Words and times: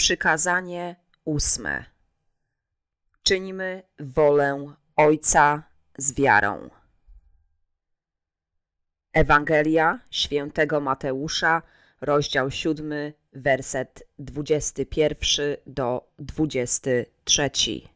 Przykazanie 0.00 0.96
ósme. 1.24 1.84
Czyńmy 3.22 3.82
wolę 3.98 4.74
Ojca 4.96 5.62
z 5.98 6.12
wiarą. 6.14 6.70
Ewangelia 9.12 9.98
świętego 10.10 10.80
Mateusza, 10.80 11.62
rozdział 12.00 12.50
siódmy, 12.50 13.12
werset 13.32 14.08
dwudziesty 14.18 14.86
pierwszy 14.86 15.56
do 15.66 16.10
dwudziesty 16.18 17.06
trzeci. 17.24 17.88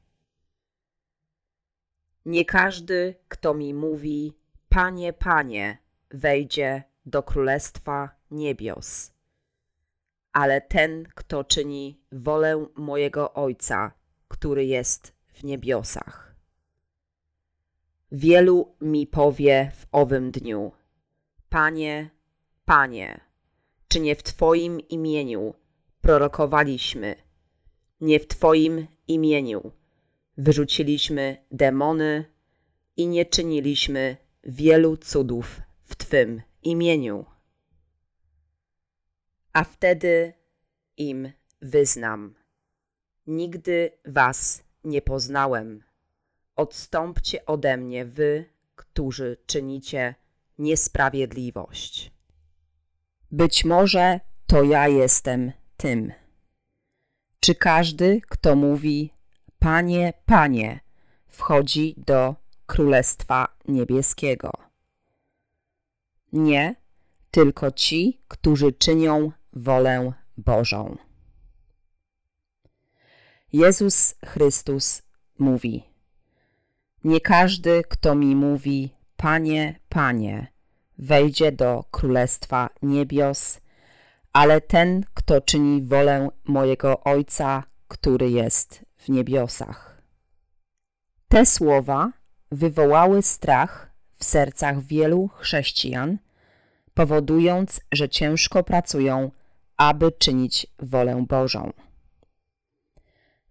Nie 2.25 2.45
każdy, 2.45 3.15
kto 3.29 3.55
mi 3.55 3.75
mówi, 3.75 4.33
Panie, 4.69 5.13
Panie, 5.13 5.79
wejdzie 6.11 6.83
do 7.07 7.23
Królestwa 7.23 8.11
Niebios 8.31 9.14
ale 10.35 10.61
ten, 10.61 11.07
kto 11.15 11.45
czyni 11.45 12.01
wolę 12.13 12.67
mojego 12.77 13.35
Ojca, 13.35 13.93
który 14.29 14.67
jest 14.67 15.15
w 15.27 15.45
niebiosach. 15.45 16.35
Wielu 18.13 18.75
mi 18.81 19.07
powie 19.07 19.73
w 19.75 19.87
owym 19.93 20.31
dniu: 20.31 20.73
Panie, 21.49 22.11
Panie, 22.65 23.21
czy 23.89 24.01
nie 24.01 24.17
w 24.17 24.23
Twoim 24.23 24.81
imieniu 24.81 25.55
prorokowaliśmy, 26.01 27.17
nie 28.01 28.21
w 28.21 28.27
Twoim 28.27 28.87
imieniu 29.09 29.73
wyrzuciliśmy 30.37 31.37
demony 31.51 32.25
i 32.97 33.07
nie 33.07 33.27
czyniliśmy 33.27 34.17
wielu 34.45 34.97
cudów 34.97 35.61
w 35.81 35.97
Twym 35.97 36.43
imieniu? 36.63 37.34
A 39.55 39.65
wtedy 39.65 40.33
im 40.97 41.33
wyznam. 41.63 42.35
Nigdy 43.27 43.91
was 44.07 44.63
nie 44.85 45.03
poznałem. 45.03 45.83
Odstąpcie 46.57 47.47
ode 47.47 47.77
mnie, 47.77 48.05
wy, 48.05 48.45
którzy 48.75 49.37
czynicie 49.47 50.15
niesprawiedliwość. 50.59 52.13
Być 53.31 53.65
może 53.65 54.21
to 54.47 54.63
ja 54.63 54.89
jestem 54.89 55.53
tym. 55.77 56.13
Czy 57.41 57.55
każdy, 57.55 58.21
kto 58.29 58.57
mówi 58.57 59.13
Panie, 59.59 60.13
Panie, 60.27 60.81
wchodzi 61.29 61.95
do 62.07 62.35
Królestwa 62.67 63.57
Niebieskiego? 63.69 64.53
Nie, 66.33 66.75
tylko 67.31 67.71
ci, 67.71 68.21
którzy 68.29 68.73
czynią 68.73 69.33
wolę 69.55 70.13
Bożą. 70.37 70.97
Jezus 73.53 74.15
Chrystus 74.27 75.03
mówi: 75.39 75.85
Nie 77.05 77.21
każdy, 77.21 77.83
kto 77.89 78.15
mi 78.15 78.37
mówi, 78.37 78.95
Panie, 79.17 79.81
Panie, 79.89 80.47
wejdzie 80.99 81.53
do 81.53 81.85
Królestwa 81.91 82.71
Niebios, 82.83 83.61
ale 84.33 84.61
ten, 84.61 85.05
kto 85.15 85.41
czyni 85.41 85.83
wolę 85.83 86.29
mojego 86.45 87.01
Ojca, 87.01 87.63
który 87.89 88.31
jest 88.31 88.85
w 88.97 89.09
niebiosach. 89.09 90.03
Te 91.29 91.47
słowa 91.47 92.13
wywołały 92.53 93.23
strach 93.23 93.91
w 94.19 94.25
sercach 94.25 94.83
wielu 94.83 95.29
chrześcijan, 95.29 96.19
powodując, 96.95 97.81
że 97.93 98.09
ciężko 98.09 98.65
pracują 98.65 99.31
aby 99.77 100.13
czynić 100.13 100.67
wolę 100.79 101.25
Bożą. 101.29 101.73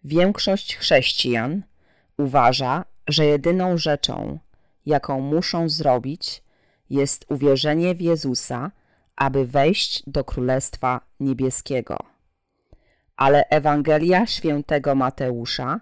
Większość 0.03 0.75
chrześcijan 0.75 1.63
uważa, 2.17 2.85
że 3.07 3.25
jedyną 3.25 3.77
rzeczą, 3.77 4.39
jaką 4.85 5.21
muszą 5.21 5.69
zrobić, 5.69 6.43
jest 6.89 7.25
uwierzenie 7.29 7.95
w 7.95 8.01
Jezusa, 8.01 8.71
aby 9.15 9.45
wejść 9.45 10.03
do 10.07 10.23
Królestwa 10.23 11.01
Niebieskiego. 11.19 11.97
Ale 13.15 13.49
Ewangelia 13.49 14.25
świętego 14.25 14.95
Mateusza, 14.95 15.79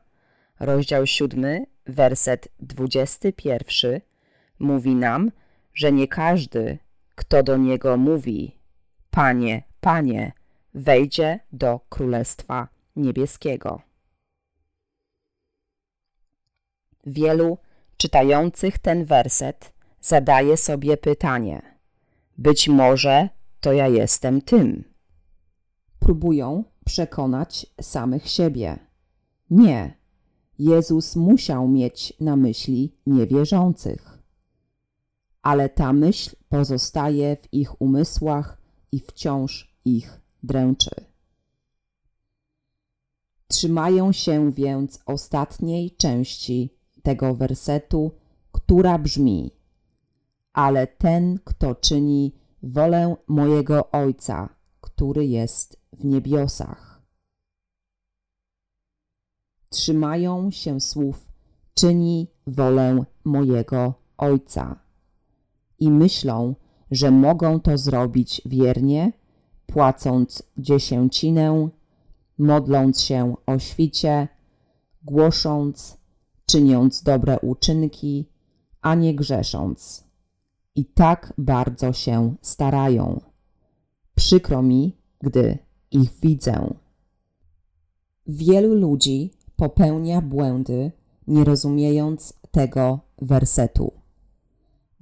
rozdział 0.59 1.07
7, 1.07 1.65
werset 1.85 2.47
21, 2.59 4.01
mówi 4.59 4.95
nam, 4.95 5.31
że 5.73 5.91
nie 5.91 6.07
każdy, 6.07 6.77
kto 7.15 7.43
do 7.43 7.57
Niego 7.57 7.97
mówi, 7.97 8.60
Panie, 9.11 9.63
Panie, 9.81 10.31
wejdzie 10.73 11.39
do 11.53 11.79
Królestwa 11.89 12.67
Niebieskiego. 12.95 13.81
Wielu 17.05 17.57
czytających 17.97 18.79
ten 18.79 19.05
werset 19.05 19.73
zadaje 20.01 20.57
sobie 20.57 20.97
pytanie: 20.97 21.61
Być 22.37 22.69
może 22.69 23.29
to 23.59 23.73
ja 23.73 23.87
jestem 23.87 24.41
tym. 24.41 24.83
Próbują 25.99 26.63
przekonać 26.85 27.65
samych 27.81 28.27
siebie. 28.27 28.79
Nie, 29.49 29.97
Jezus 30.59 31.15
musiał 31.15 31.67
mieć 31.67 32.13
na 32.19 32.35
myśli 32.35 32.95
niewierzących. 33.05 34.19
Ale 35.41 35.69
ta 35.69 35.93
myśl 35.93 36.35
pozostaje 36.49 37.35
w 37.35 37.53
ich 37.53 37.81
umysłach 37.81 38.60
i 38.91 38.99
wciąż 38.99 39.75
ich 39.85 40.21
dręczy. 40.43 40.91
Trzymają 43.47 44.11
się 44.11 44.51
więc 44.51 44.99
ostatniej 45.05 45.91
części 45.91 46.69
tego 47.03 47.35
wersetu, 47.35 48.11
która 48.51 48.97
brzmi: 48.97 49.51
Ale 50.53 50.87
ten, 50.87 51.39
kto 51.43 51.75
czyni 51.75 52.35
wolę 52.63 53.15
mojego 53.27 53.91
Ojca, 53.91 54.55
który 54.81 55.25
jest 55.25 55.77
w 55.93 56.05
niebiosach. 56.05 57.01
Trzymają 59.69 60.51
się 60.51 60.81
słów: 60.81 61.31
czyni 61.73 62.27
wolę 62.47 63.05
mojego 63.23 63.93
Ojca. 64.17 64.79
I 65.79 65.91
myślą, 65.91 66.55
że 66.91 67.11
mogą 67.11 67.59
to 67.59 67.77
zrobić 67.77 68.41
wiernie 68.45 69.11
płacąc 69.65 70.43
dziesięcinę, 70.57 71.69
modląc 72.37 73.01
się 73.01 73.35
o 73.45 73.59
świcie, 73.59 74.27
głosząc, 75.03 75.97
czyniąc 76.45 77.03
dobre 77.03 77.39
uczynki, 77.39 78.25
a 78.81 78.95
nie 78.95 79.15
grzesząc. 79.15 80.03
I 80.75 80.85
tak 80.85 81.33
bardzo 81.37 81.93
się 81.93 82.35
starają. 82.41 83.21
Przykro 84.15 84.61
mi, 84.61 84.97
gdy 85.19 85.57
ich 85.91 86.19
widzę. 86.21 86.73
Wielu 88.27 88.75
ludzi 88.75 89.31
popełnia 89.55 90.21
błędy, 90.21 90.91
nie 91.27 91.43
rozumiejąc 91.43 92.33
tego 92.51 92.99
wersetu. 93.21 93.93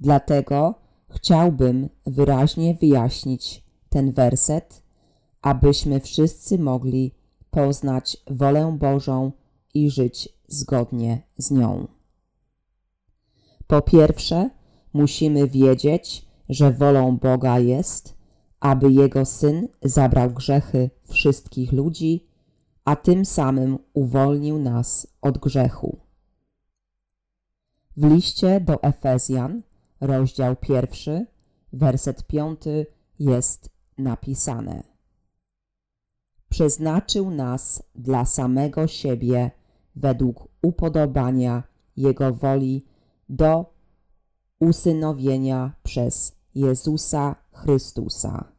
Dlatego 0.00 0.79
chciałbym 1.10 1.88
wyraźnie 2.06 2.74
wyjaśnić 2.74 3.64
ten 3.88 4.12
werset, 4.12 4.82
abyśmy 5.42 6.00
wszyscy 6.00 6.58
mogli 6.58 7.14
poznać 7.50 8.16
wolę 8.30 8.76
Bożą 8.78 9.32
i 9.74 9.90
żyć 9.90 10.28
zgodnie 10.48 11.22
z 11.38 11.50
nią. 11.50 11.88
Po 13.66 13.82
pierwsze, 13.82 14.50
musimy 14.92 15.48
wiedzieć, 15.48 16.26
że 16.48 16.72
wolą 16.72 17.16
Boga 17.16 17.58
jest, 17.58 18.14
aby 18.60 18.92
Jego 18.92 19.24
Syn 19.24 19.68
zabrał 19.82 20.30
grzechy 20.30 20.90
wszystkich 21.08 21.72
ludzi, 21.72 22.26
a 22.84 22.96
tym 22.96 23.24
samym 23.24 23.78
uwolnił 23.92 24.58
nas 24.58 25.06
od 25.22 25.38
grzechu. 25.38 25.98
W 27.96 28.04
liście 28.04 28.60
do 28.60 28.82
Efezjan, 28.82 29.62
rozdział 30.00 30.56
pierwszy, 30.56 31.26
werset 31.72 32.26
piąty 32.26 32.86
jest 33.18 33.70
napisane. 33.98 34.82
Przeznaczył 36.48 37.30
nas 37.30 37.82
dla 37.94 38.24
samego 38.24 38.86
siebie 38.86 39.50
według 39.96 40.48
upodobania 40.62 41.62
Jego 41.96 42.32
woli 42.32 42.86
do 43.28 43.74
usynowienia 44.60 45.72
przez 45.82 46.36
Jezusa 46.54 47.34
Chrystusa. 47.52 48.52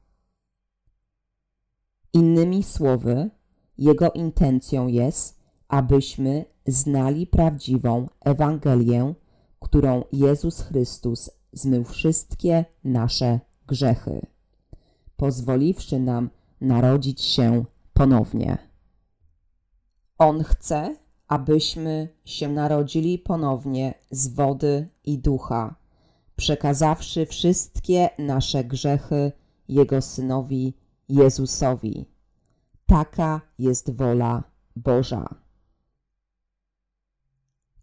Innymi 2.14 2.64
słowy, 2.64 3.30
Jego 3.78 4.12
intencją 4.12 4.88
jest, 4.88 5.40
abyśmy 5.68 6.46
znali 6.68 7.28
prawdziwą 7.28 8.08
Ewangelię, 8.20 9.14
którą 9.72 10.04
Jezus 10.12 10.62
Chrystus 10.62 11.30
zmył 11.54 11.84
wszystkie 11.84 12.66
nasze 12.84 13.40
grzechy 13.68 14.26
pozwoliwszy 15.18 16.00
nam 16.00 16.30
narodzić 16.62 17.22
się 17.22 17.66
ponownie. 17.94 18.58
On 20.18 20.44
chce, 20.44 20.96
abyśmy 21.28 22.08
się 22.26 22.50
narodzili 22.50 23.20
ponownie 23.20 23.94
z 24.12 24.28
wody 24.28 24.88
i 25.04 25.18
ducha, 25.18 25.76
przekazawszy 26.36 27.26
wszystkie 27.26 28.10
nasze 28.20 28.64
grzechy 28.64 29.32
Jego 29.68 30.02
Synowi 30.02 30.74
Jezusowi. 31.10 32.06
Taka 32.86 33.42
jest 33.60 33.96
wola 33.96 34.44
Boża. 34.76 35.36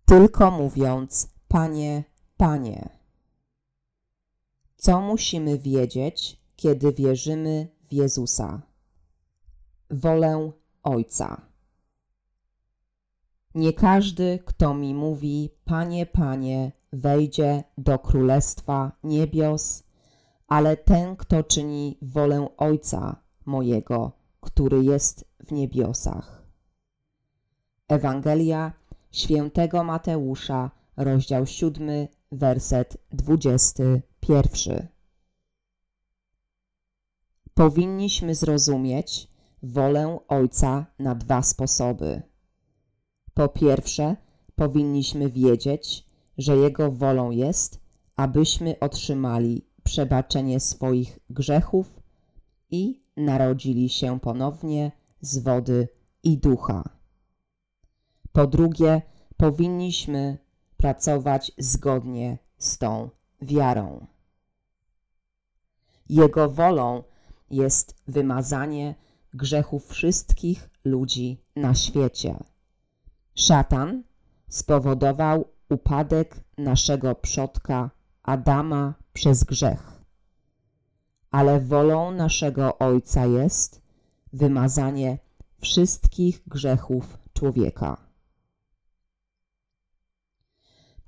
Tylko 0.04 0.50
mówiąc, 0.50 1.37
Panie, 1.48 2.04
Panie. 2.36 2.88
Co 4.76 5.00
musimy 5.00 5.58
wiedzieć, 5.58 6.40
kiedy 6.56 6.92
wierzymy 6.92 7.68
w 7.84 7.92
Jezusa? 7.92 8.62
Wolę 9.90 10.52
Ojca. 10.82 11.40
Nie 13.54 13.72
każdy, 13.72 14.38
kto 14.44 14.74
mi 14.74 14.94
mówi, 14.94 15.50
Panie, 15.64 16.06
Panie, 16.06 16.72
wejdzie 16.92 17.64
do 17.78 17.98
Królestwa 17.98 18.92
Niebios, 19.02 19.82
ale 20.48 20.76
ten, 20.76 21.16
kto 21.16 21.42
czyni 21.42 21.98
wolę 22.02 22.48
Ojca 22.56 23.16
mojego, 23.46 24.12
który 24.40 24.84
jest 24.84 25.24
w 25.40 25.52
niebiosach. 25.52 26.42
Ewangelia 27.88 28.72
świętego 29.10 29.84
Mateusza, 29.84 30.77
rozdział 30.98 31.46
7, 31.46 32.08
werset 32.32 32.96
21. 33.12 34.88
Powinniśmy 37.54 38.34
zrozumieć 38.34 39.28
wolę 39.62 40.18
Ojca 40.28 40.86
na 40.98 41.14
dwa 41.14 41.42
sposoby. 41.42 42.22
Po 43.34 43.48
pierwsze, 43.48 44.16
powinniśmy 44.54 45.30
wiedzieć, 45.30 46.06
że 46.38 46.56
Jego 46.56 46.92
wolą 46.92 47.30
jest, 47.30 47.80
abyśmy 48.16 48.78
otrzymali 48.80 49.64
przebaczenie 49.82 50.60
swoich 50.60 51.18
grzechów 51.30 52.00
i 52.70 53.02
narodzili 53.16 53.88
się 53.88 54.20
ponownie 54.20 54.92
z 55.20 55.38
wody 55.38 55.88
i 56.22 56.38
ducha. 56.38 56.84
Po 58.32 58.46
drugie, 58.46 59.02
powinniśmy 59.36 60.38
pracować 60.78 61.52
zgodnie 61.58 62.38
z 62.58 62.78
tą 62.78 63.10
wiarą. 63.42 64.06
Jego 66.08 66.48
wolą 66.50 67.02
jest 67.50 67.94
wymazanie 68.08 68.94
grzechów 69.34 69.88
wszystkich 69.88 70.70
ludzi 70.84 71.42
na 71.56 71.74
świecie. 71.74 72.36
Szatan 73.34 74.02
spowodował 74.48 75.48
upadek 75.70 76.40
naszego 76.58 77.14
przodka 77.14 77.90
Adama 78.22 78.94
przez 79.12 79.44
grzech. 79.44 80.02
Ale 81.30 81.60
wolą 81.60 82.10
naszego 82.10 82.78
Ojca 82.78 83.26
jest 83.26 83.82
wymazanie 84.32 85.18
wszystkich 85.60 86.42
grzechów 86.46 87.18
człowieka. 87.32 88.07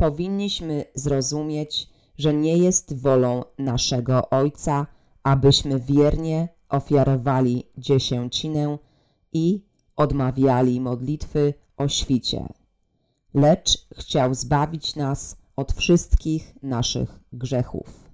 Powinniśmy 0.00 0.85
zrozumieć, 0.94 1.88
że 2.19 2.35
nie 2.35 2.58
jest 2.58 3.00
wolą 3.02 3.44
naszego 3.58 4.31
Ojca, 4.31 4.87
abyśmy 5.23 5.81
wiernie 5.81 6.49
ofiarowali 6.69 7.64
dziesięcinę 7.79 8.79
i 9.32 9.64
odmawiali 9.97 10.81
modlitwy 10.81 11.55
o 11.76 11.88
świcie, 11.88 12.49
lecz 13.35 13.88
chciał 13.99 14.35
zbawić 14.35 14.97
nas 14.97 15.37
od 15.56 15.73
wszystkich 15.73 16.62
naszych 16.62 17.20
grzechów. 17.32 18.11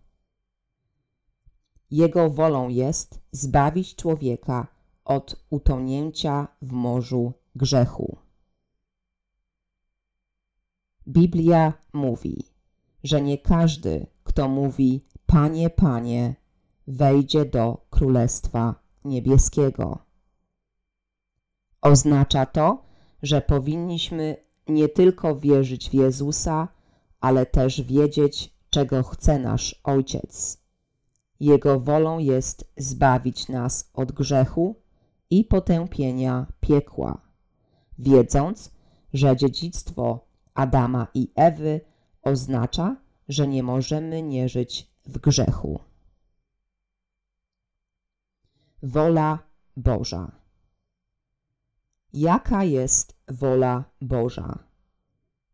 Jego 1.91 2.31
wolą 2.31 2.69
jest 2.69 3.21
zbawić 3.33 3.97
człowieka 3.97 4.67
od 5.05 5.47
utonięcia 5.51 6.49
w 6.63 6.73
morzu 6.73 7.33
grzechu. 7.55 8.26
Biblia 11.09 11.73
mówi, 11.93 12.45
że 13.05 13.23
nie 13.23 13.39
każdy, 13.39 14.07
kto 14.25 14.49
mówi 14.49 15.05
Panie, 15.27 15.71
Panie, 15.71 16.35
wejdzie 16.87 17.45
do 17.45 17.87
Królestwa 17.91 18.75
Niebieskiego. 19.05 19.99
Oznacza 21.83 22.47
to, 22.47 22.83
że 23.23 23.41
powinniśmy 23.41 24.37
nie 24.69 24.89
tylko 24.89 25.37
wierzyć 25.37 25.91
w 25.91 25.95
Jezusa, 25.95 26.69
ale 27.21 27.47
też 27.47 27.83
wiedzieć, 27.83 28.55
czego 28.71 29.03
chce 29.03 29.39
nasz 29.39 29.81
Ojciec. 29.85 30.63
Jego 31.41 31.81
wolą 31.81 32.19
jest 32.19 32.73
zbawić 32.77 33.49
nas 33.49 33.91
od 33.95 34.13
grzechu 34.13 34.77
i 35.31 35.45
potępienia 35.45 36.47
piekła, 36.61 37.21
wiedząc, 37.99 38.71
że 39.13 39.37
dziedzictwo 39.37 40.26
Adama 40.57 41.07
i 41.15 41.33
Ewy 41.35 41.81
oznacza, 42.23 42.97
że 43.29 43.49
nie 43.49 43.63
możemy 43.63 44.23
nie 44.23 44.49
żyć 44.49 44.91
w 45.07 45.19
grzechu. 45.19 45.81
Wola 48.83 49.39
Boża. 49.77 50.33
Jaka 52.13 52.65
jest 52.65 53.17
wola 53.29 53.85
Boża? 54.01 54.59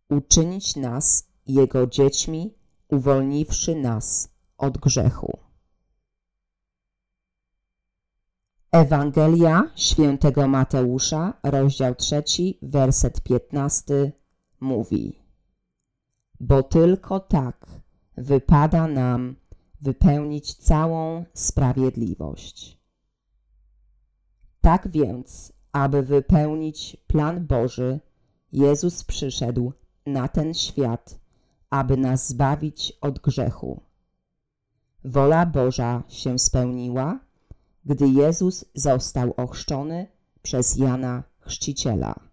Uczynić 0.09 0.77
nas 0.77 1.29
Jego 1.47 1.87
dziećmi, 1.87 2.55
uwolniwszy 2.89 3.75
nas 3.75 4.35
od 4.59 4.79
grzechu. 4.79 5.39
Ewangelia 8.73 9.71
świętego 9.77 10.49
Mateusza, 10.49 11.35
rozdział 11.43 11.95
3, 11.95 12.23
werset 12.63 13.21
15 13.21 14.13
mówi: 14.63 15.19
Bo 16.41 16.63
tylko 16.63 17.21
tak 17.21 17.67
wypada 18.17 18.87
nam 18.87 19.37
wypełnić 19.81 20.55
całą 20.55 21.25
sprawiedliwość. 21.35 22.79
Tak 24.61 24.89
więc, 24.89 25.53
aby 25.73 26.03
wypełnić 26.03 26.97
plan 27.07 27.47
Boży, 27.47 28.01
Jezus 28.53 29.05
przyszedł 29.05 29.73
na 30.07 30.29
ten 30.29 30.55
świat, 30.55 31.21
aby 31.71 31.97
nas 31.97 32.29
zbawić 32.29 32.93
od 33.01 33.19
grzechu. 33.19 33.81
Wola 35.05 35.47
Boża 35.47 36.03
się 36.09 36.39
spełniła, 36.39 37.21
gdy 37.85 38.09
Jezus 38.09 38.65
został 38.75 39.35
ochrzczony 39.37 40.07
przez 40.43 40.77
Jana 40.77 41.23
Chrzciciela. 41.41 42.32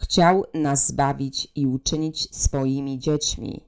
Chciał 0.00 0.44
nas 0.54 0.86
zbawić 0.86 1.48
i 1.54 1.66
uczynić 1.66 2.36
swoimi 2.36 2.98
dziećmi. 2.98 3.64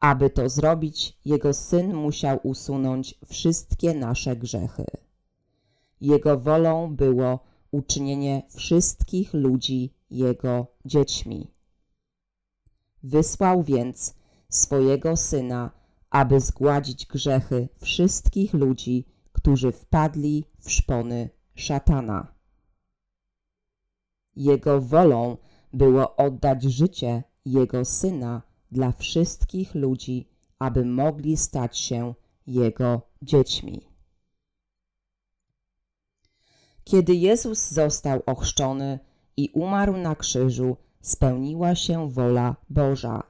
Aby 0.00 0.30
to 0.30 0.48
zrobić, 0.48 1.18
Jego 1.24 1.54
Syn 1.54 1.94
musiał 1.94 2.40
usunąć 2.42 3.14
wszystkie 3.26 3.94
nasze 3.94 4.36
grzechy. 4.36 4.84
Jego 6.00 6.38
wolą 6.38 6.96
było 6.96 7.38
uczynienie 7.70 8.42
wszystkich 8.56 9.34
ludzi 9.34 9.94
Jego 10.10 10.66
dziećmi. 10.84 11.50
Wysłał 13.02 13.62
więc 13.62 14.14
swojego 14.48 15.16
Syna, 15.16 15.70
aby 16.10 16.40
zgładzić 16.40 17.06
grzechy 17.06 17.68
wszystkich 17.78 18.54
ludzi, 18.54 19.04
którzy 19.32 19.72
wpadli 19.72 20.44
w 20.58 20.70
szpony 20.70 21.30
szatana. 21.54 22.34
Jego 24.36 24.80
wolą 24.80 25.36
było 25.76 26.16
oddać 26.16 26.62
życie 26.62 27.22
Jego 27.44 27.84
Syna 27.84 28.42
dla 28.72 28.92
wszystkich 28.92 29.74
ludzi, 29.74 30.28
aby 30.58 30.84
mogli 30.84 31.36
stać 31.36 31.78
się 31.78 32.14
Jego 32.46 33.00
dziećmi. 33.22 33.80
Kiedy 36.84 37.14
Jezus 37.14 37.70
został 37.70 38.22
ochrzczony 38.26 38.98
i 39.36 39.50
umarł 39.54 39.96
na 39.96 40.14
krzyżu, 40.14 40.76
spełniła 41.00 41.74
się 41.74 42.10
wola 42.10 42.56
Boża. 42.70 43.22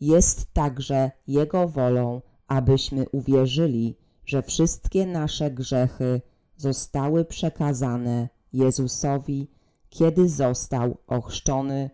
Jest 0.00 0.52
także 0.52 1.10
Jego 1.26 1.68
wolą, 1.68 2.22
abyśmy 2.46 3.08
uwierzyli, 3.08 3.96
że 4.26 4.42
wszystkie 4.42 5.06
nasze 5.06 5.50
grzechy 5.50 6.20
zostały 6.56 7.24
przekazane 7.24 8.28
Jezusowi 8.52 9.53
kiedy 9.94 10.28
został 10.28 10.96
ochrzczony 11.06 11.90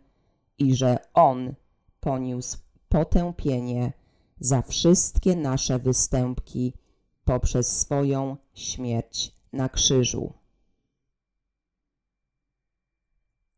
i 0.59 0.75
że 0.75 0.99
On 1.14 1.54
poniósł 2.00 2.59
potępienie 2.88 3.92
za 4.40 4.62
wszystkie 4.62 5.37
nasze 5.37 5.78
występki 5.78 6.75
poprzez 7.25 7.80
swoją 7.80 8.37
śmierć 8.54 9.35
na 9.52 9.69
krzyżu. 9.69 10.33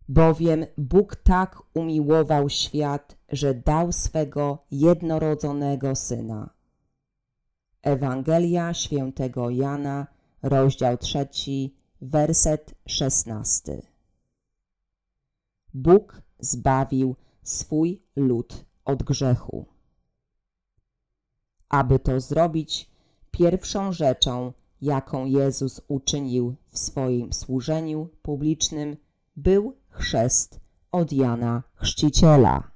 Bowiem 0.09 0.67
Bóg 0.79 1.17
tak 1.17 1.63
umiłował 1.75 2.49
świat, 2.49 3.17
że 3.29 3.55
dał 3.55 3.93
swego 3.93 4.59
jednorodzonego 4.71 5.95
Syna. 5.95 6.51
Ewangelia 7.83 8.75
świętego 8.75 9.51
Jana, 9.51 10.07
rozdział 10.43 10.99
trzeci, 10.99 11.77
werset 12.01 12.75
szesnasty. 12.87 13.92
Bóg 15.75 16.23
zbawił 16.39 17.17
swój 17.43 18.03
lud 18.17 18.65
od 18.85 19.03
grzechu. 19.03 19.67
Aby 21.69 21.99
to 21.99 22.21
zrobić, 22.21 22.91
pierwszą 23.31 23.93
rzeczą, 23.93 24.53
jaką 24.81 25.25
Jezus 25.27 25.81
uczynił 25.89 26.55
w 26.69 26.79
swoim 26.79 27.33
służeniu 27.33 28.09
publicznym, 28.23 28.97
był 29.37 29.77
chrzest 29.89 30.61
od 30.93 31.13
Jana 31.13 31.63
Chrzciciela. 31.75 32.71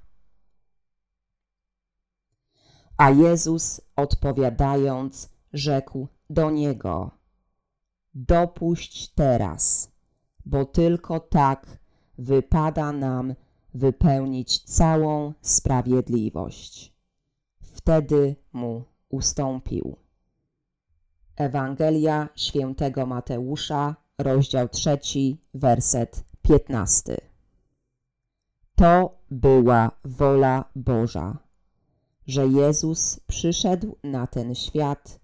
A 2.97 3.09
Jezus 3.09 3.81
odpowiadając, 3.95 5.29
rzekł 5.53 6.07
do 6.29 6.51
niego: 6.51 7.11
Dopuść 8.13 9.13
teraz, 9.13 9.91
bo 10.45 10.65
tylko 10.65 11.19
tak 11.19 11.77
wypada 12.17 12.91
nam 12.91 13.33
wypełnić 13.73 14.59
całą 14.59 15.33
sprawiedliwość. 15.41 16.93
Wtedy 17.61 18.35
mu 18.53 18.83
ustąpił. 19.09 19.95
Ewangelia 21.35 22.29
świętego 22.35 23.05
Mateusza, 23.05 23.95
rozdział 24.17 24.69
trzeci, 24.69 25.41
werset 25.53 26.23
piętnasty. 26.41 27.17
To 28.75 29.17
była 29.31 29.91
wola 30.05 30.65
Boża, 30.75 31.37
że 32.27 32.47
Jezus 32.47 33.19
przyszedł 33.27 33.95
na 34.03 34.27
ten 34.27 34.55
świat, 34.55 35.19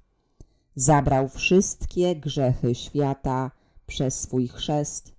zabrał 0.76 1.30
wszystkie 1.30 2.16
grzechy 2.16 2.76
świata 2.76 3.52
przez 3.86 4.22
swój 4.22 4.48
chrzest, 4.48 5.13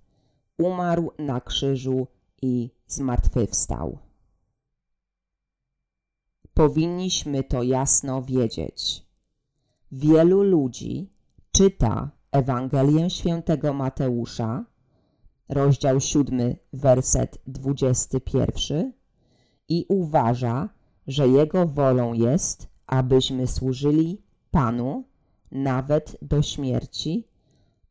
umarł 0.57 1.11
na 1.19 1.41
krzyżu 1.41 2.07
i 2.41 2.69
zmartwychwstał. 2.87 3.97
Powinniśmy 6.53 7.43
to 7.43 7.63
jasno 7.63 8.21
wiedzieć. 8.21 9.05
Wielu 9.91 10.43
ludzi 10.43 11.09
czyta 11.51 12.11
Ewangelię 12.31 13.09
świętego 13.09 13.73
Mateusza, 13.73 14.65
rozdział 15.49 15.99
7, 15.99 16.55
werset 16.73 17.37
21 17.47 18.93
i 19.69 19.85
uważa, 19.89 20.69
że 21.07 21.27
Jego 21.27 21.67
wolą 21.67 22.13
jest, 22.13 22.67
abyśmy 22.87 23.47
służyli 23.47 24.21
Panu 24.51 25.03
nawet 25.51 26.17
do 26.21 26.41
śmierci, 26.41 27.27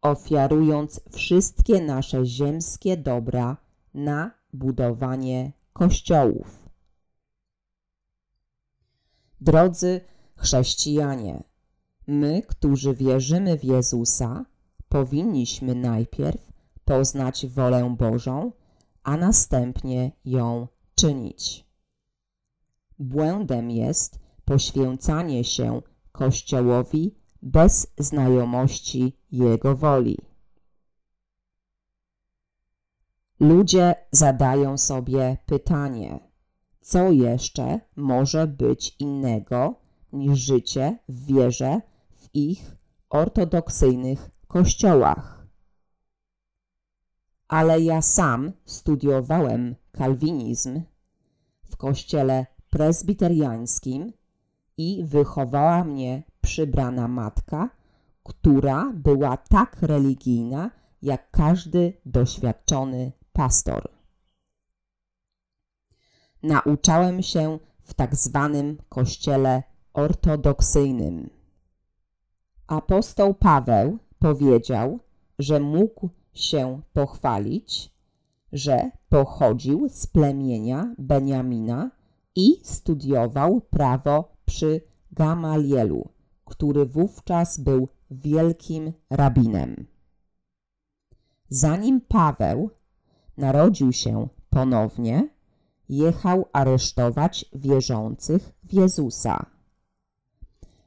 ofiarując 0.05 1.01
wszystkie 1.11 1.81
nasze 1.81 2.27
ziemskie 2.27 2.97
dobra 2.97 3.57
na 3.95 4.31
budowanie 4.53 5.53
kościołów. 5.73 6.69
Drodzy 9.41 10.01
chrześcijanie, 10.37 11.45
my, 12.07 12.43
którzy 12.43 12.95
wierzymy 12.95 13.59
w 13.59 13.65
Jezusa, 13.65 14.45
powinniśmy 14.89 15.75
najpierw 15.75 16.53
poznać 16.85 17.47
wolę 17.47 17.95
Bożą, 17.99 18.53
a 19.03 19.17
następnie 19.17 20.13
ją 20.25 20.69
czynić. 20.95 21.65
Błędem 22.99 23.71
jest 23.71 24.19
poświęcanie 24.45 25.45
się 25.45 25.83
Kościołowi 26.13 27.24
bez 27.45 27.87
znajomości 27.99 29.17
Jego 29.31 29.77
woli. 29.77 30.19
Ludzie 33.41 33.95
zadają 34.11 34.79
sobie 34.79 35.37
pytanie, 35.47 36.21
co 36.81 37.13
jeszcze 37.13 37.81
może 37.97 38.47
być 38.47 38.97
innego 38.99 39.75
niż 40.13 40.39
życie 40.39 40.99
w 41.09 41.27
wierze 41.27 41.81
w 42.11 42.35
ich 42.35 42.77
ortodoksyjnych 43.11 44.31
kościołach. 44.47 45.47
Ale 47.49 47.81
ja 47.81 48.03
sam 48.03 48.53
studiowałem 48.65 49.75
kalwinizm 49.93 50.83
w 51.65 51.77
kościele 51.77 52.47
prezbiteriańskim 52.71 54.13
i 54.77 55.05
wychowała 55.05 55.85
mnie 55.85 56.23
przybrana 56.45 57.09
matka, 57.09 57.71
która 58.23 58.93
była 58.95 59.37
tak 59.37 59.83
religijna 59.83 60.71
jak 61.03 61.31
każdy 61.31 61.93
doświadczony 62.07 63.13
pastor. 63.33 63.89
Nauczałem 66.43 67.23
się 67.23 67.59
w 67.83 67.95
tak 67.95 68.17
zwanym 68.17 68.79
kościele 68.89 69.63
ortodoksyjnym. 69.93 71.31
Apostoł 72.67 73.35
Paweł 73.35 73.99
powiedział, 74.19 74.99
że 75.39 75.61
mógł 75.61 76.09
się 76.33 76.81
pochwalić, 76.93 77.95
że 78.53 78.91
pochodził 79.09 79.89
z 79.89 80.07
plemienia 80.07 80.95
Beniamina 80.99 81.91
i 82.37 82.61
studiował 82.63 83.61
prawo 83.61 84.37
przy 84.45 84.81
Gamalielu, 85.13 86.14
który 86.45 86.87
wówczas 86.87 87.59
był 87.59 87.89
wielkim 88.11 88.93
rabinem. 89.11 89.87
Zanim 91.49 92.01
Paweł 92.01 92.71
narodził 93.37 93.93
się 93.93 94.29
ponownie, 94.51 95.29
jechał 95.89 96.49
aresztować 96.53 97.45
wierzących 97.53 98.53
w 98.65 98.73
Jezusa. 98.73 99.47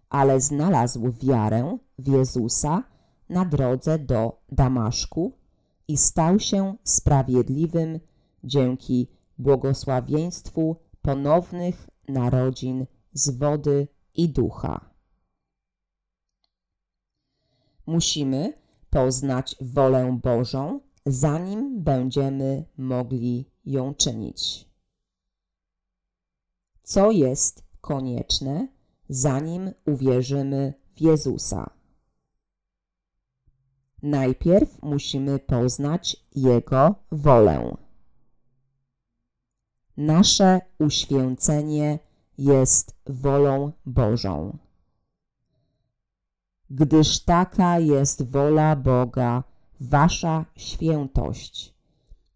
Ale 0.10 0.42
znalazł 0.42 1.12
wiarę 1.12 1.78
w 2.00 2.08
Jezusa 2.08 2.84
na 3.30 3.46
drodze 3.46 4.00
do 4.00 4.42
Damaszku 4.52 5.34
i 5.88 5.98
stał 5.98 6.40
się 6.40 6.76
sprawiedliwym 6.84 8.00
dzięki 8.44 9.08
błogosławieństwu 9.38 10.76
ponownych 11.02 11.90
narodzin 12.08 12.86
z 13.14 13.30
wody 13.30 13.88
i 14.16 14.30
ducha. 14.30 14.87
Musimy 17.88 18.54
poznać 18.90 19.56
wolę 19.62 20.20
Bożą, 20.24 20.80
zanim 21.06 21.84
będziemy 21.84 22.66
mogli 22.78 23.46
ją 23.66 23.94
czynić. 23.94 24.68
Co 26.84 27.12
jest 27.12 27.64
konieczne, 27.82 28.68
zanim 29.10 29.72
uwierzymy 29.86 30.74
w 30.96 31.02
Jezusa? 31.02 31.70
Najpierw 34.04 34.82
musimy 34.82 35.40
poznać 35.40 36.18
Jego 36.36 36.96
wolę. 37.12 37.78
Nasze 39.98 40.62
uświęcenie 40.80 42.00
jest 42.38 42.96
wolą 43.06 43.72
Bożą. 43.86 44.58
Gdyż 46.70 47.20
taka 47.20 47.80
jest 47.80 48.32
wola 48.32 48.76
Boga, 48.76 49.44
wasza 49.80 50.46
świętość, 50.56 51.74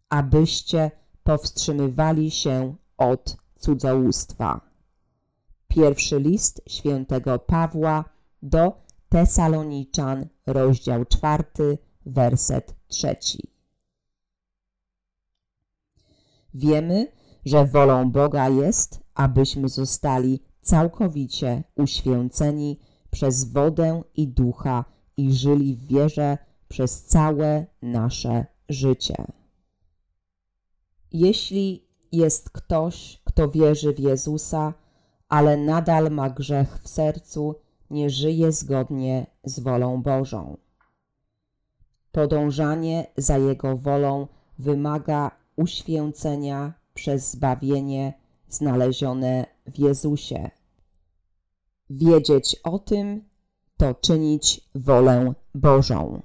abyście 0.09 0.91
powstrzymywali 1.23 2.31
się 2.31 2.75
od 2.97 3.37
cudzołóstwa. 3.59 4.61
Pierwszy 5.67 6.19
list 6.19 6.61
świętego 6.67 7.39
Pawła 7.39 8.05
do 8.41 8.81
Tesaloniczan, 9.09 10.27
rozdział 10.45 11.05
czwarty, 11.05 11.77
werset 12.05 12.75
trzeci. 12.87 13.51
Wiemy, 16.53 17.11
że 17.45 17.65
wolą 17.65 18.11
Boga 18.11 18.49
jest, 18.49 18.99
abyśmy 19.13 19.69
zostali 19.69 20.39
całkowicie 20.61 21.63
uświęceni 21.75 22.79
przez 23.11 23.43
wodę 23.43 24.01
i 24.15 24.27
ducha 24.27 24.85
i 25.17 25.33
żyli 25.33 25.75
w 25.75 25.87
wierze 25.87 26.37
przez 26.67 27.03
całe 27.03 27.65
nasze 27.81 28.45
życie. 28.69 29.15
Jeśli 31.11 31.87
jest 32.11 32.49
ktoś, 32.49 33.21
kto 33.23 33.49
wierzy 33.49 33.93
w 33.93 33.99
Jezusa, 33.99 34.73
ale 35.29 35.57
nadal 35.57 36.11
ma 36.11 36.29
grzech 36.29 36.79
w 36.83 36.87
sercu, 36.87 37.55
nie 37.89 38.09
żyje 38.09 38.51
zgodnie 38.51 39.25
z 39.43 39.59
wolą 39.59 40.01
Bożą. 40.01 40.57
Podążanie 42.11 43.07
za 43.17 43.37
Jego 43.37 43.77
wolą 43.77 44.27
wymaga 44.59 45.31
uświęcenia 45.55 46.73
przez 46.93 47.31
zbawienie 47.31 48.13
znalezione 48.49 49.45
w 49.67 49.79
Jezusie. 49.79 50.49
Wiedzieć 51.93 52.55
o 52.63 52.79
tym 52.79 53.29
to 53.77 53.93
czynić 53.93 54.61
wolę 54.75 55.33
Bożą. 55.55 56.21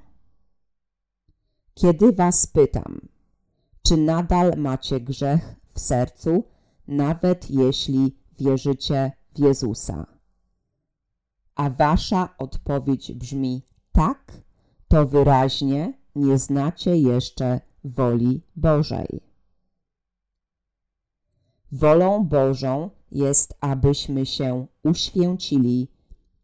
Kiedy 1.75 2.13
Was 2.13 2.47
pytam, 2.47 3.01
czy 3.83 3.97
nadal 3.97 4.53
macie 4.57 5.01
grzech 5.01 5.55
w 5.75 5.81
sercu, 5.81 6.45
nawet 6.89 7.51
jeśli 7.51 8.17
wierzycie 8.39 9.13
w 9.35 9.39
Jezusa? 9.39 10.07
A 11.55 11.71
Wasza 11.71 12.35
odpowiedź 12.39 13.13
brzmi 13.13 13.63
tak, 13.93 14.33
to 14.89 15.07
wyraźnie 15.07 15.99
nie 16.15 16.39
znacie 16.39 16.97
jeszcze 16.97 17.61
woli 17.85 18.43
Bożej. 18.57 19.21
Wolą 21.73 22.25
Bożą 22.25 22.91
jest, 23.11 23.55
abyśmy 23.61 24.27
się 24.27 24.67
uświęcili 24.85 25.89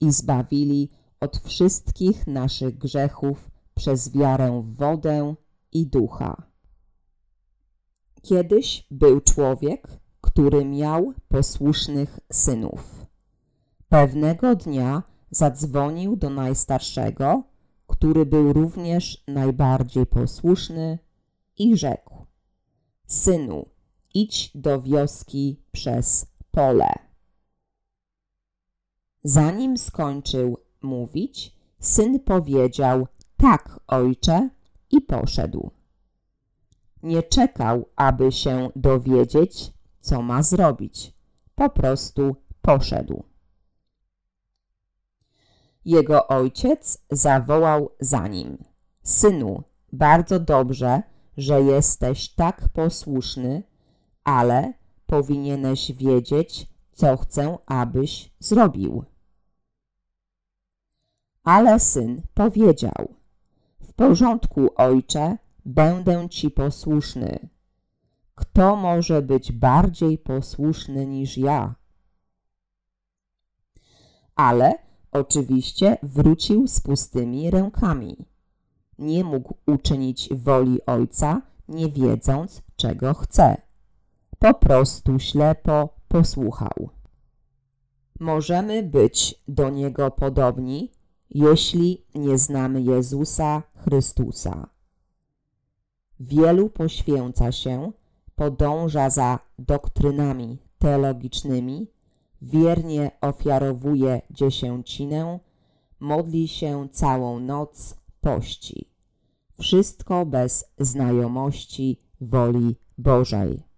i 0.01 0.13
zbawili 0.13 0.91
od 1.21 1.39
wszystkich 1.39 2.27
naszych 2.27 2.79
grzechów 2.79 3.51
przez 3.75 4.13
wiarę 4.13 4.63
w 4.63 4.77
wodę 4.77 5.35
i 5.73 5.87
ducha. 5.87 6.43
Kiedyś 8.23 8.87
był 8.91 9.21
człowiek, 9.21 9.89
który 10.21 10.65
miał 10.65 11.13
posłusznych 11.29 12.21
synów. 12.33 13.07
Pewnego 13.89 14.57
dnia 14.57 15.03
zadzwonił 15.31 16.17
do 16.17 16.31
najstarszego, 16.31 17.43
który 17.87 18.27
był 18.27 18.53
również 18.53 19.25
najbardziej 19.29 20.07
posłuszny 20.07 20.99
i 21.59 21.77
rzekł: 21.77 22.27
Synu, 23.07 23.67
idź 24.15 24.51
do 24.55 24.83
wioski 24.83 25.63
przez 25.73 26.27
pole. 26.53 26.93
Zanim 29.25 29.77
skończył 29.77 30.59
mówić, 30.83 31.57
syn 31.81 32.21
powiedział: 32.21 33.07
Tak, 33.37 33.81
ojcze, 33.87 34.51
i 34.91 35.01
poszedł. 35.01 35.71
Nie 37.03 37.23
czekał, 37.23 37.89
aby 37.97 38.33
się 38.33 38.71
dowiedzieć, 38.77 39.73
co 40.01 40.23
ma 40.23 40.43
zrobić. 40.43 41.15
Po 41.55 41.71
prostu 41.71 42.37
poszedł. 42.63 43.25
Jego 45.85 46.29
ojciec 46.29 46.99
zawołał 47.11 47.91
za 48.01 48.29
nim: 48.29 48.65
Synu, 49.03 49.63
bardzo 49.93 50.41
dobrze, 50.41 51.03
że 51.37 51.63
jesteś 51.63 52.29
tak 52.29 52.69
posłuszny, 52.69 53.63
ale 54.25 54.73
powinieneś 55.13 55.93
wiedzieć, 55.93 56.67
co 56.93 57.17
chcę, 57.17 57.59
abyś 57.67 58.31
zrobił. 58.39 59.05
Ale 61.45 61.81
syn 61.81 62.23
powiedział: 62.35 63.15
W 63.81 63.93
porządku, 63.93 64.69
ojcze, 64.77 65.39
będę 65.65 66.29
ci 66.29 66.51
posłuszny. 66.51 67.49
Kto 68.35 68.77
może 68.77 69.23
być 69.23 69.53
bardziej 69.53 70.19
posłuszny 70.19 71.07
niż 71.07 71.39
ja? 71.39 71.75
Ale 74.37 74.75
oczywiście 75.11 75.99
wrócił 76.03 76.67
z 76.67 76.81
pustymi 76.81 77.51
rękami. 77.51 78.17
Nie 78.99 79.25
mógł 79.25 79.55
uczynić 79.67 80.29
woli 80.35 80.87
ojca, 80.87 81.43
nie 81.69 81.89
wiedząc, 81.89 82.63
czego 82.77 83.15
chce. 83.15 83.72
Po 84.43 84.55
prostu 84.55 85.19
ślepo 85.19 85.89
posłuchał. 86.09 86.89
Możemy 88.21 88.83
być 88.83 89.43
do 89.49 89.71
niego 89.71 90.11
podobni, 90.11 90.93
jeśli 91.31 92.05
nie 92.15 92.39
znamy 92.39 92.83
Jezusa 92.83 93.63
Chrystusa. 93.77 94.67
Wielu 96.21 96.71
poświęca 96.71 97.53
się, 97.53 97.93
podąża 98.35 99.11
za 99.11 99.39
doktrynami 99.59 100.59
teologicznymi, 100.79 101.91
wiernie 102.43 103.11
ofiarowuje 103.21 104.23
dziesięcinę, 104.31 105.39
modli 106.01 106.49
się 106.49 106.89
całą 106.93 107.41
noc, 107.41 107.97
pości. 108.21 108.91
Wszystko 109.61 110.27
bez 110.27 110.65
znajomości 110.79 112.01
woli 112.21 112.77
Bożej. 112.99 113.72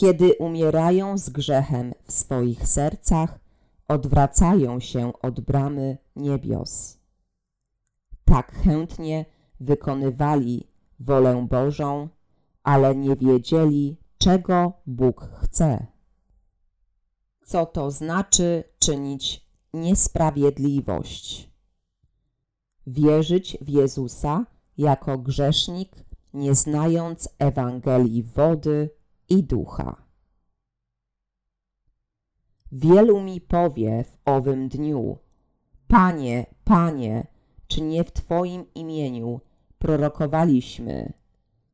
Kiedy 0.00 0.34
umierają 0.34 1.18
z 1.18 1.30
grzechem 1.30 1.94
w 2.02 2.12
swoich 2.12 2.68
sercach, 2.68 3.38
odwracają 3.88 4.80
się 4.80 5.12
od 5.22 5.40
bramy 5.40 5.98
niebios. 6.16 6.98
Tak 8.24 8.52
chętnie 8.52 9.24
wykonywali 9.60 10.68
wolę 11.00 11.46
Bożą, 11.50 12.08
ale 12.62 12.96
nie 12.96 13.16
wiedzieli, 13.16 13.96
czego 14.18 14.72
Bóg 14.86 15.28
chce. 15.42 15.86
Co 17.44 17.66
to 17.66 17.90
znaczy 17.90 18.64
czynić 18.78 19.46
niesprawiedliwość? 19.74 21.50
Wierzyć 22.86 23.58
w 23.60 23.68
Jezusa 23.68 24.46
jako 24.78 25.18
grzesznik, 25.18 25.96
nie 26.34 26.54
znając 26.54 27.28
Ewangelii 27.38 28.22
wody 28.22 28.90
i 29.28 29.42
ducha. 29.42 30.06
Wielu 32.72 33.20
mi 33.20 33.40
powie 33.40 34.04
w 34.04 34.18
owym 34.24 34.68
dniu, 34.68 35.18
Panie, 35.88 36.46
Panie, 36.64 37.26
czy 37.66 37.82
nie 37.82 38.04
w 38.04 38.12
Twoim 38.12 38.64
imieniu 38.74 39.40
prorokowaliśmy, 39.78 41.12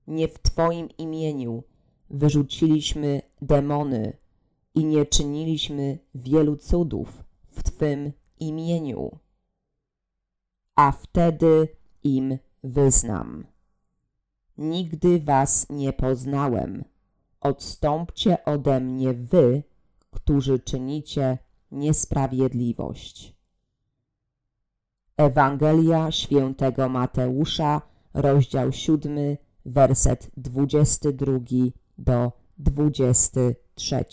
nie 0.06 0.28
w 0.28 0.38
Twoim 0.42 0.88
imieniu 0.98 1.62
wyrzuciliśmy 2.10 3.22
demony 3.42 4.12
i 4.74 4.84
nie 4.84 5.06
czyniliśmy 5.06 5.98
wielu 6.14 6.56
cudów 6.56 7.24
w 7.50 7.62
Twym 7.62 8.12
imieniu. 8.40 9.18
A 10.76 10.92
wtedy 10.92 11.68
im 12.02 12.38
wyznam. 12.62 13.46
Nigdy 14.58 15.20
was 15.20 15.66
nie 15.70 15.92
poznałem. 15.92 16.84
Odstąpcie 17.42 18.44
ode 18.44 18.80
mnie 18.80 19.14
wy, 19.14 19.62
którzy 20.10 20.58
czynicie 20.58 21.38
niesprawiedliwość. 21.70 23.34
Ewangelia 25.16 26.10
świętego 26.10 26.88
Mateusza, 26.88 27.82
rozdział 28.14 28.72
7, 28.72 29.36
werset 29.64 30.30
22 30.36 31.38
do 31.98 32.32
23. 32.58 34.04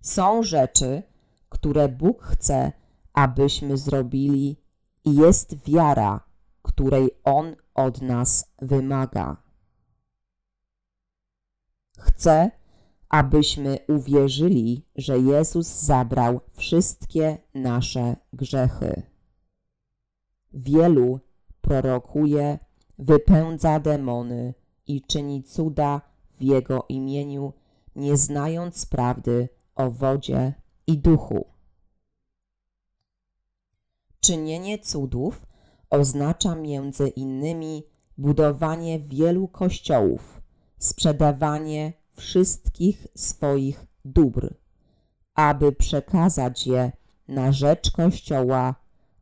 Są 0.00 0.42
rzeczy, 0.42 1.02
które 1.48 1.88
Bóg 1.88 2.22
chce, 2.22 2.72
abyśmy 3.12 3.76
zrobili, 3.76 4.56
i 5.04 5.14
jest 5.14 5.68
wiara, 5.68 6.20
której 6.62 7.10
On 7.24 7.56
od 7.74 8.02
nas 8.02 8.52
wymaga. 8.62 9.43
Chce, 12.04 12.50
abyśmy 13.08 13.78
uwierzyli, 13.88 14.86
że 14.96 15.18
Jezus 15.18 15.66
zabrał 15.66 16.40
wszystkie 16.52 17.38
nasze 17.54 18.16
grzechy. 18.32 19.02
Wielu 20.52 21.20
prorokuje, 21.60 22.58
wypędza 22.98 23.80
demony 23.80 24.54
i 24.86 25.02
czyni 25.02 25.42
cuda 25.42 26.00
w 26.38 26.42
Jego 26.42 26.84
imieniu, 26.88 27.52
nie 27.96 28.16
znając 28.16 28.86
prawdy 28.86 29.48
o 29.74 29.90
wodzie 29.90 30.54
i 30.86 30.98
duchu. 30.98 31.46
Czynienie 34.20 34.78
cudów 34.78 35.46
oznacza 35.90 36.54
między 36.54 37.08
innymi 37.08 37.82
budowanie 38.18 39.00
wielu 39.00 39.48
kościołów, 39.48 40.43
sprzedawanie 40.84 41.92
wszystkich 42.16 43.06
swoich 43.14 43.86
dóbr, 44.04 44.54
aby 45.34 45.72
przekazać 45.72 46.66
je 46.66 46.92
na 47.28 47.52
rzecz 47.52 47.90
Kościoła, 47.90 48.74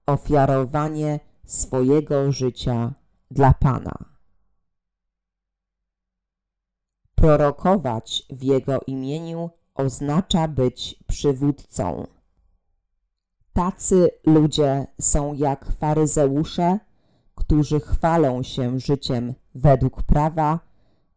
ofiarowanie 0.06 1.20
swojego 1.46 2.32
życia 2.32 2.92
dla 3.30 3.54
Pana. 3.54 3.94
Prorokować 7.14 8.22
w 8.30 8.42
Jego 8.42 8.80
imieniu 8.86 9.50
oznacza 9.74 10.48
być 10.48 11.04
przywódcą. 11.06 12.06
Tacy 13.52 14.10
ludzie 14.26 14.86
są 15.00 15.34
jak 15.34 15.72
faryzeusze, 15.72 16.78
którzy 17.34 17.80
chwalą 17.80 18.42
się 18.42 18.80
życiem 18.80 19.34
według 19.54 20.02
prawa, 20.02 20.71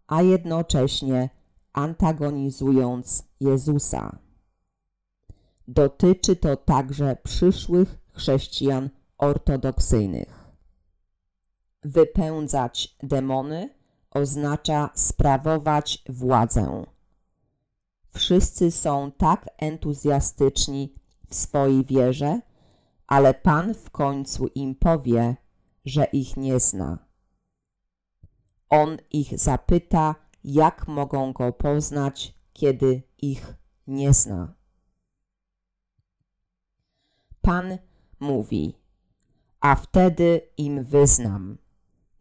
a 0.08 0.22
jednocześnie 0.22 1.30
antagonizując 1.74 3.24
Jezusa. 3.40 4.18
Dotyczy 5.68 6.36
to 6.36 6.56
także 6.56 7.18
przyszłych 7.24 7.98
chrześcijan 8.14 8.90
ortodoksyjnych. 9.18 10.46
Wypędzać 11.84 12.96
demony 13.04 13.70
oznacza 14.12 14.90
sprawować 14.94 16.04
władzę. 16.10 16.86
Wszyscy 18.10 18.72
są 18.72 19.12
tak 19.12 19.46
entuzjastyczni 19.58 20.96
w 21.30 21.36
swojej 21.36 21.86
wierze, 21.86 22.42
ale 23.08 23.34
Pan 23.34 23.74
w 23.74 23.90
końcu 23.90 24.48
im 24.48 24.76
powie, 24.76 25.36
że 25.86 26.06
ich 26.06 26.38
nie 26.38 26.60
zna. 26.60 27.05
On 28.82 28.98
ich 29.12 29.40
zapyta, 29.40 30.16
jak 30.44 30.88
mogą 30.88 31.34
go 31.34 31.54
poznać, 31.54 32.34
kiedy 32.54 33.02
ich 33.18 33.54
nie 33.88 34.14
zna. 34.14 34.54
Pan 37.42 37.78
mówi, 38.20 38.76
a 39.60 39.76
wtedy 39.76 40.42
im 40.58 40.84
wyznam: 40.84 41.58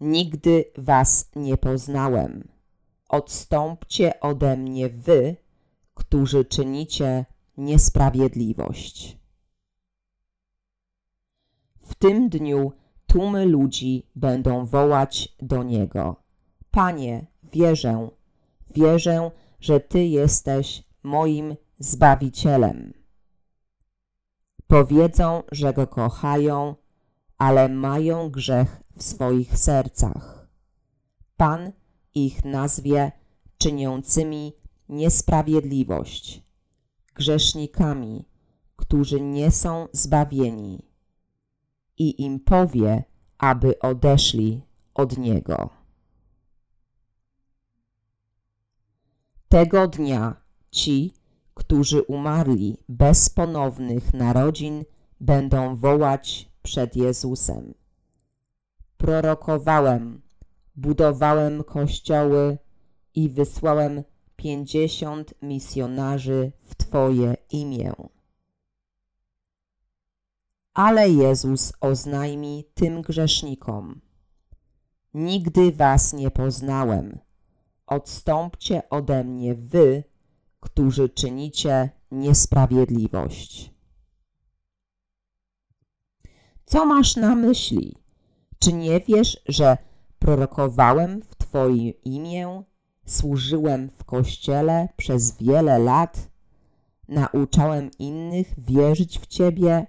Nigdy 0.00 0.64
was 0.78 1.30
nie 1.36 1.56
poznałem. 1.56 2.48
Odstąpcie 3.08 4.20
ode 4.20 4.56
mnie 4.56 4.88
wy, 4.88 5.36
którzy 5.94 6.44
czynicie 6.44 7.24
niesprawiedliwość. 7.56 9.18
W 11.82 11.94
tym 11.94 12.28
dniu 12.28 12.72
tłumy 13.06 13.46
ludzi 13.46 14.06
będą 14.14 14.66
wołać 14.66 15.36
do 15.42 15.62
Niego. 15.62 16.23
Panie, 16.74 17.26
wierzę, 17.52 18.08
wierzę, 18.74 19.30
że 19.60 19.80
Ty 19.80 20.04
jesteś 20.04 20.84
moim 21.02 21.56
Zbawicielem. 21.78 22.92
Powiedzą, 24.66 25.42
że 25.52 25.72
Go 25.72 25.86
kochają, 25.86 26.74
ale 27.38 27.68
mają 27.68 28.30
grzech 28.30 28.82
w 28.96 29.02
swoich 29.02 29.58
sercach. 29.58 30.48
Pan 31.36 31.72
ich 32.14 32.44
nazwie 32.44 33.12
czyniącymi 33.58 34.52
niesprawiedliwość, 34.88 36.42
grzesznikami, 37.14 38.24
którzy 38.76 39.20
nie 39.20 39.50
są 39.50 39.88
zbawieni 39.92 40.82
i 41.98 42.22
im 42.22 42.40
powie, 42.40 43.04
aby 43.38 43.78
odeszli 43.78 44.62
od 44.94 45.18
Niego. 45.18 45.83
Tego 49.54 49.88
dnia 49.88 50.36
ci, 50.70 51.14
którzy 51.54 52.02
umarli 52.02 52.76
bez 52.88 53.30
ponownych 53.30 54.14
narodzin, 54.14 54.84
będą 55.20 55.76
wołać 55.76 56.50
przed 56.62 56.96
Jezusem. 56.96 57.74
Prorokowałem, 58.96 60.22
budowałem 60.76 61.64
kościoły 61.64 62.58
i 63.14 63.28
wysłałem 63.28 64.02
pięćdziesiąt 64.36 65.34
misjonarzy 65.42 66.52
w 66.64 66.74
Twoje 66.74 67.36
imię. 67.50 67.92
Ale 70.74 71.10
Jezus 71.10 71.72
oznajmi 71.80 72.64
tym 72.74 73.02
grzesznikom: 73.02 74.00
Nigdy 75.14 75.72
was 75.72 76.12
nie 76.12 76.30
poznałem. 76.30 77.23
Odstąpcie 77.86 78.88
ode 78.90 79.24
mnie 79.24 79.54
wy, 79.54 80.04
którzy 80.60 81.08
czynicie 81.08 81.90
niesprawiedliwość. 82.10 83.74
Co 86.64 86.86
masz 86.86 87.16
na 87.16 87.34
myśli? 87.34 87.96
Czy 88.58 88.72
nie 88.72 89.00
wiesz, 89.00 89.40
że 89.48 89.78
prorokowałem 90.18 91.22
w 91.22 91.36
Twoje 91.36 91.90
imię, 91.90 92.62
służyłem 93.06 93.90
w 93.90 94.04
kościele 94.04 94.88
przez 94.96 95.36
wiele 95.36 95.78
lat, 95.78 96.30
nauczałem 97.08 97.90
innych 97.98 98.54
wierzyć 98.58 99.18
w 99.18 99.26
Ciebie 99.26 99.86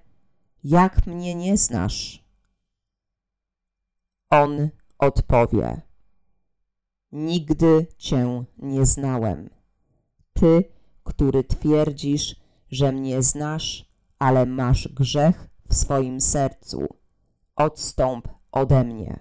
jak 0.64 1.08
mnie 1.08 1.36
nie 1.36 1.58
znasz? 1.58 2.26
On 4.30 4.70
odpowie, 5.00 5.82
nigdy 7.16 7.88
Cię 7.98 8.44
nie 8.58 8.86
znałem. 8.86 9.50
Ty, 10.34 10.64
który 11.04 11.44
twierdzisz, 11.44 12.36
że 12.72 12.92
mnie 12.92 13.24
znasz, 13.24 13.90
ale 14.20 14.46
masz 14.46 14.88
grzech 14.88 15.48
w 15.70 15.76
swoim 15.76 16.22
sercu, 16.22 16.88
odstąp 17.56 18.28
ode 18.52 18.84
mnie. 18.84 19.20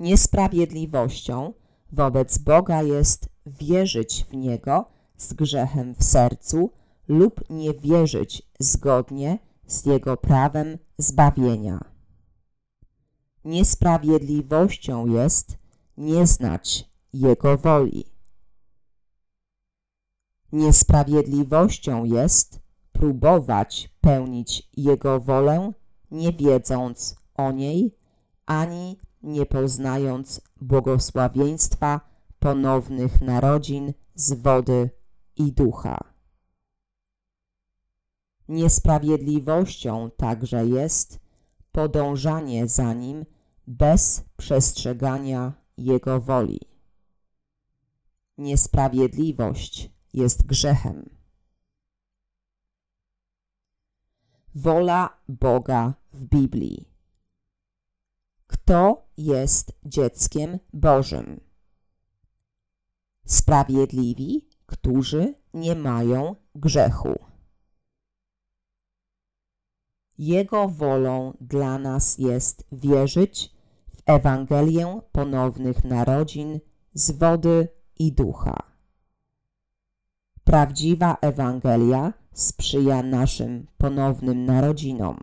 Niesprawiedliwością 0.00 1.52
wobec 1.92 2.38
Boga 2.38 2.82
jest 2.82 3.28
wierzyć 3.46 4.26
w 4.30 4.36
Niego 4.36 4.84
z 5.16 5.32
grzechem 5.32 5.94
w 5.94 6.04
sercu 6.04 6.70
lub 7.08 7.50
nie 7.50 7.74
wierzyć 7.74 8.42
zgodnie 8.58 9.38
z 9.66 9.86
Jego 9.86 10.16
prawem 10.16 10.78
zbawienia. 10.98 11.97
Niesprawiedliwością 13.44 15.06
jest 15.06 15.58
nie 15.96 16.26
znać 16.26 16.90
Jego 17.12 17.58
woli. 17.58 18.04
Niesprawiedliwością 20.52 22.04
jest 22.04 22.60
próbować 22.92 23.90
pełnić 24.00 24.68
Jego 24.76 25.20
wolę, 25.20 25.72
nie 26.10 26.32
wiedząc 26.32 27.16
o 27.34 27.52
niej, 27.52 27.96
ani 28.46 28.98
nie 29.22 29.46
poznając 29.46 30.40
błogosławieństwa 30.60 32.00
ponownych 32.38 33.20
narodzin 33.20 33.92
z 34.14 34.32
wody 34.32 34.90
i 35.36 35.52
ducha. 35.52 35.98
Niesprawiedliwością 38.48 40.10
także 40.16 40.66
jest 40.66 41.20
podążanie 41.78 42.68
za 42.68 42.92
Nim 42.94 43.26
bez 43.66 44.24
przestrzegania 44.36 45.52
Jego 45.76 46.20
woli. 46.20 46.60
Niesprawiedliwość 48.38 49.90
jest 50.14 50.46
grzechem. 50.46 51.10
Wola 54.54 55.18
Boga 55.28 55.94
w 56.12 56.24
Biblii. 56.24 56.88
Kto 58.46 59.06
jest 59.16 59.78
dzieckiem 59.84 60.58
Bożym? 60.72 61.40
Sprawiedliwi, 63.26 64.48
którzy 64.66 65.34
nie 65.54 65.74
mają 65.74 66.36
grzechu. 66.54 67.27
Jego 70.18 70.68
wolą 70.68 71.32
dla 71.40 71.78
nas 71.78 72.18
jest 72.18 72.66
wierzyć 72.72 73.54
w 73.96 74.02
Ewangelię 74.06 75.00
ponownych 75.12 75.84
narodzin 75.84 76.60
z 76.94 77.10
wody 77.10 77.68
i 77.98 78.12
ducha. 78.12 78.62
Prawdziwa 80.44 81.16
Ewangelia 81.20 82.12
sprzyja 82.32 83.02
naszym 83.02 83.66
ponownym 83.76 84.44
narodzinom. 84.44 85.20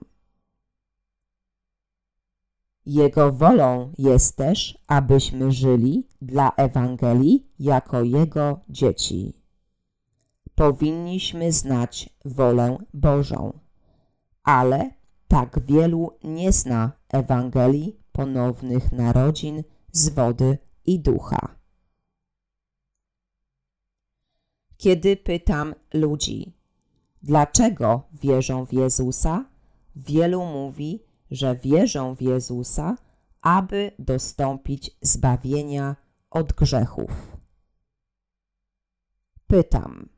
Jego 2.85 3.31
wolą 3.31 3.93
jest 3.97 4.37
też, 4.37 4.77
abyśmy 4.87 5.51
żyli 5.51 6.07
dla 6.21 6.51
Ewangelii 6.57 7.47
jako 7.59 8.03
Jego 8.03 8.59
dzieci. 8.69 9.33
Powinniśmy 10.55 11.51
znać 11.51 12.09
wolę 12.25 12.77
Bożą 12.93 13.64
ale 14.45 14.91
tak 15.27 15.59
wielu 15.59 16.11
nie 16.23 16.51
zna 16.51 16.91
Ewangelii 17.09 17.99
ponownych 18.11 18.91
narodzin 18.91 19.63
z 19.91 20.09
wody 20.09 20.57
i 20.85 20.99
ducha. 20.99 21.55
Kiedy 24.77 25.17
pytam 25.17 25.75
ludzi, 25.93 26.53
dlaczego 27.23 28.03
wierzą 28.13 28.65
w 28.65 28.73
Jezusa, 28.73 29.45
wielu 29.95 30.45
mówi, 30.45 31.03
że 31.31 31.55
wierzą 31.55 32.15
w 32.15 32.21
Jezusa, 32.21 32.95
aby 33.41 33.91
dostąpić 33.99 34.97
zbawienia 35.01 35.95
od 36.29 36.53
grzechów. 36.53 37.37
Pytam, 39.47 40.09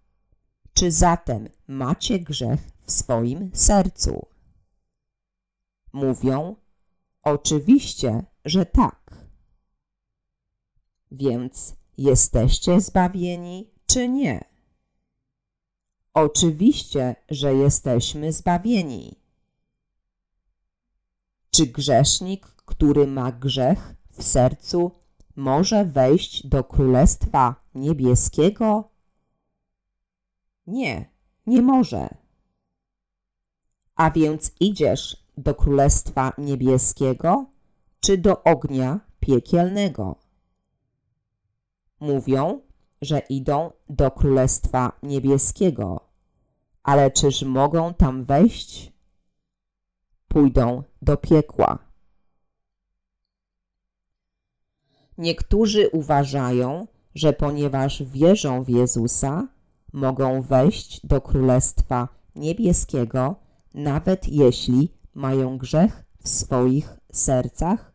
czy 0.74 0.92
zatem 0.92 1.50
macie 1.68 2.20
grzech 2.20 2.77
w 2.88 2.92
swoim 2.92 3.52
sercu. 3.54 4.28
Mówią: 5.94 6.56
Oczywiście, 7.24 8.26
że 8.46 8.66
tak. 8.66 9.28
Więc 11.12 11.76
jesteście 11.98 12.82
zbawieni 12.82 13.72
czy 13.86 14.10
nie? 14.10 14.44
Oczywiście, 16.14 17.16
że 17.30 17.54
jesteśmy 17.54 18.34
zbawieni. 18.34 19.16
Czy 21.52 21.66
grzesznik, 21.66 22.46
który 22.46 23.08
ma 23.08 23.32
grzech 23.32 23.96
w 24.10 24.24
sercu, 24.24 24.92
może 25.36 25.86
wejść 25.86 26.48
do 26.48 26.64
Królestwa 26.64 27.56
Niebieskiego? 27.76 28.92
Nie, 30.68 31.12
nie 31.46 31.62
może. 31.62 32.27
A 33.98 34.12
więc 34.12 34.52
idziesz 34.60 35.18
do 35.38 35.56
Królestwa 35.56 36.34
Niebieskiego 36.38 37.46
czy 38.00 38.18
do 38.18 38.44
ognia 38.44 39.00
piekielnego? 39.20 40.16
Mówią, 42.00 42.62
że 43.02 43.20
idą 43.20 43.72
do 43.90 44.12
Królestwa 44.12 44.92
Niebieskiego, 45.04 46.00
ale 46.84 47.12
czyż 47.12 47.44
mogą 47.44 47.94
tam 47.94 48.24
wejść? 48.24 48.94
Pójdą 50.28 50.84
do 51.02 51.18
piekła. 51.18 51.80
Niektórzy 55.18 55.90
uważają, 55.90 56.88
że 57.16 57.34
ponieważ 57.34 58.04
wierzą 58.04 58.64
w 58.64 58.70
Jezusa, 58.70 59.48
mogą 59.94 60.42
wejść 60.42 61.06
do 61.06 61.22
Królestwa 61.22 62.08
Niebieskiego, 62.36 63.47
nawet 63.74 64.28
jeśli 64.28 64.90
mają 65.14 65.58
grzech 65.58 66.06
w 66.20 66.30
swoich 66.30 66.98
sercach 67.12 67.94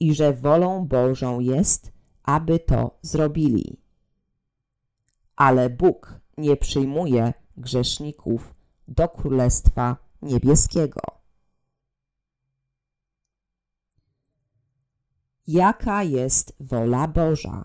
i 0.00 0.14
że 0.14 0.32
wolą 0.32 0.86
Bożą 0.86 1.40
jest, 1.40 1.92
aby 2.22 2.58
to 2.58 2.98
zrobili. 3.02 3.80
Ale 5.36 5.70
Bóg 5.70 6.20
nie 6.36 6.56
przyjmuje 6.56 7.32
grzeszników 7.56 8.54
do 8.88 9.08
Królestwa 9.08 9.96
Niebieskiego. 10.22 11.00
Jaka 15.46 16.02
jest 16.02 16.56
wola 16.60 17.08
Boża? 17.08 17.64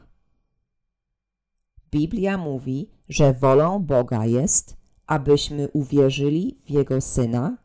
Biblia 1.91 2.37
mówi, 2.37 2.91
że 3.09 3.33
wolą 3.33 3.79
Boga 3.79 4.25
jest, 4.25 4.77
abyśmy 5.09 5.69
uwierzyli 5.73 6.57
w 6.65 6.69
Jego 6.69 7.01
Syna, 7.01 7.57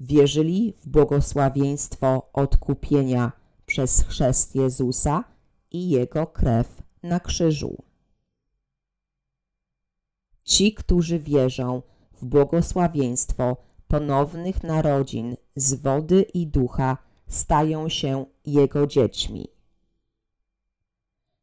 wierzyli 0.00 0.74
w 0.80 0.88
błogosławieństwo 0.88 2.30
odkupienia 2.32 3.32
przez 3.66 4.02
chrzest 4.02 4.54
Jezusa 4.54 5.24
i 5.70 5.88
Jego 5.88 6.26
krew 6.26 6.82
na 7.02 7.20
krzyżu. 7.20 7.76
Ci, 10.44 10.74
którzy 10.74 11.18
wierzą 11.18 11.82
w 12.12 12.24
błogosławieństwo 12.24 13.56
ponownych 13.88 14.62
narodzin 14.62 15.36
z 15.56 15.74
wody 15.74 16.22
i 16.22 16.46
ducha, 16.46 16.98
stają 17.26 17.88
się 17.88 18.26
Jego 18.46 18.86
dziećmi. 18.86 19.48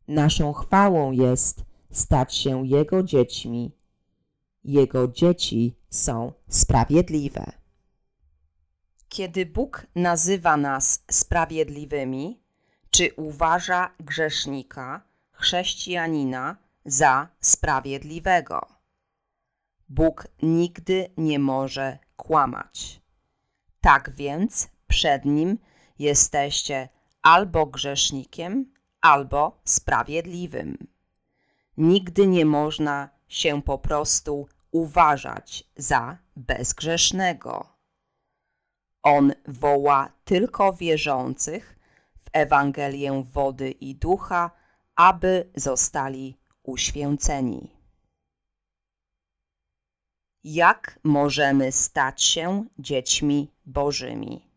Naszą 0.08 0.54
chwałą 0.54 1.12
jest 1.12 1.66
stać 1.92 2.36
się 2.36 2.68
Jego 2.68 3.04
dziećmi. 3.04 3.75
Jego 4.66 5.08
dzieci 5.08 5.76
są 5.90 6.34
sprawiedliwe. 6.48 7.52
Kiedy 9.10 9.46
Bóg 9.46 9.88
nazywa 9.96 10.58
nas 10.58 11.04
sprawiedliwymi, 11.12 12.40
czy 12.90 13.14
uważa 13.14 13.92
grzesznika, 14.00 15.02
chrześcijanina 15.32 16.58
za 16.86 17.28
sprawiedliwego? 17.40 18.68
Bóg 19.90 20.28
nigdy 20.42 21.10
nie 21.18 21.40
może 21.40 21.98
kłamać. 22.16 23.02
Tak 23.82 24.12
więc 24.16 24.70
przed 24.88 25.26
Nim 25.26 25.58
jesteście 26.00 26.90
albo 27.22 27.66
grzesznikiem, 27.66 28.74
albo 29.02 29.62
sprawiedliwym. 29.64 30.88
Nigdy 31.78 32.28
nie 32.28 32.46
można 32.46 33.10
się 33.28 33.62
po 33.62 33.78
prostu 33.78 34.48
uważać 34.76 35.64
za 35.76 36.18
bezgrzesznego. 36.36 37.70
On 39.04 39.34
woła 39.48 40.12
tylko 40.26 40.74
wierzących 40.74 41.80
w 42.20 42.30
Ewangelię 42.34 43.24
wody 43.32 43.72
i 43.72 43.96
ducha, 43.96 44.52
aby 44.96 45.50
zostali 45.56 46.38
uświęceni. 46.64 47.72
Jak 50.44 51.00
możemy 51.04 51.72
stać 51.72 52.24
się 52.24 52.66
dziećmi 52.80 53.52
Bożymi? 53.66 54.48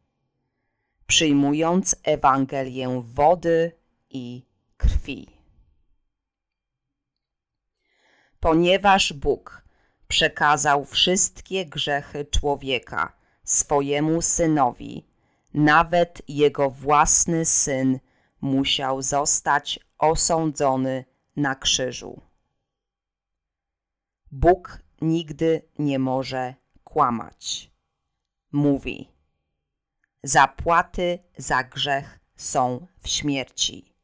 Przyjmując 1.06 1.96
Ewangelię 2.02 3.02
wody 3.04 3.72
i 4.10 4.42
krwi. 4.76 5.30
Ponieważ 8.40 9.12
Bóg 9.12 9.67
przekazał 10.08 10.84
wszystkie 10.84 11.66
grzechy 11.66 12.24
człowieka 12.24 13.12
swojemu 13.44 14.22
synowi, 14.22 15.04
nawet 15.54 16.22
jego 16.28 16.70
własny 16.70 17.44
syn 17.44 18.00
musiał 18.40 19.02
zostać 19.02 19.80
osądzony 19.98 21.04
na 21.36 21.54
krzyżu. 21.54 22.20
Bóg 24.30 24.82
nigdy 25.00 25.62
nie 25.78 25.98
może 25.98 26.54
kłamać. 26.84 27.70
Mówi: 28.52 29.08
Zapłaty 30.22 31.18
za 31.36 31.64
grzech 31.64 32.18
są 32.36 32.86
w 33.00 33.08
śmierci. 33.08 33.94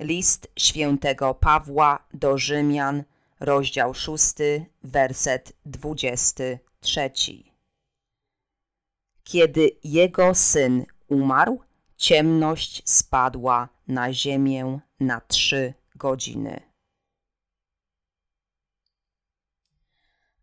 List 0.00 0.48
świętego 0.56 1.34
Pawła 1.34 2.06
do 2.14 2.38
Rzymian, 2.38 3.04
rozdział 3.42 3.94
6, 3.94 4.34
werset 4.82 5.52
23. 5.66 7.10
Kiedy 9.24 9.70
jego 9.84 10.34
syn 10.34 10.84
umarł, 11.08 11.60
ciemność 11.96 12.82
spadła 12.84 13.68
na 13.88 14.12
ziemię 14.12 14.80
na 15.00 15.20
trzy 15.20 15.74
godziny. 15.96 16.72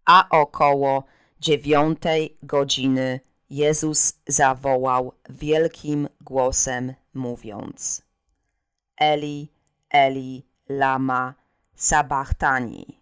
a 0.10 0.30
około 0.30 1.04
dziewiątej 1.40 2.38
godziny 2.44 3.20
Jezus 3.50 4.14
zawołał 4.28 5.14
wielkim 5.30 6.10
głosem, 6.22 6.94
mówiąc: 7.14 8.02
Eli, 8.98 9.52
Eli, 9.90 10.46
lama 10.70 11.34
sabachthani. 11.80 13.02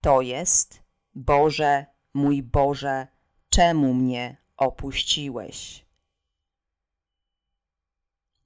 To 0.00 0.20
jest: 0.20 0.82
Boże, 1.14 1.86
mój 2.14 2.42
Boże, 2.42 3.06
czemu 3.48 3.94
mnie 3.94 4.36
opuściłeś? 4.56 5.86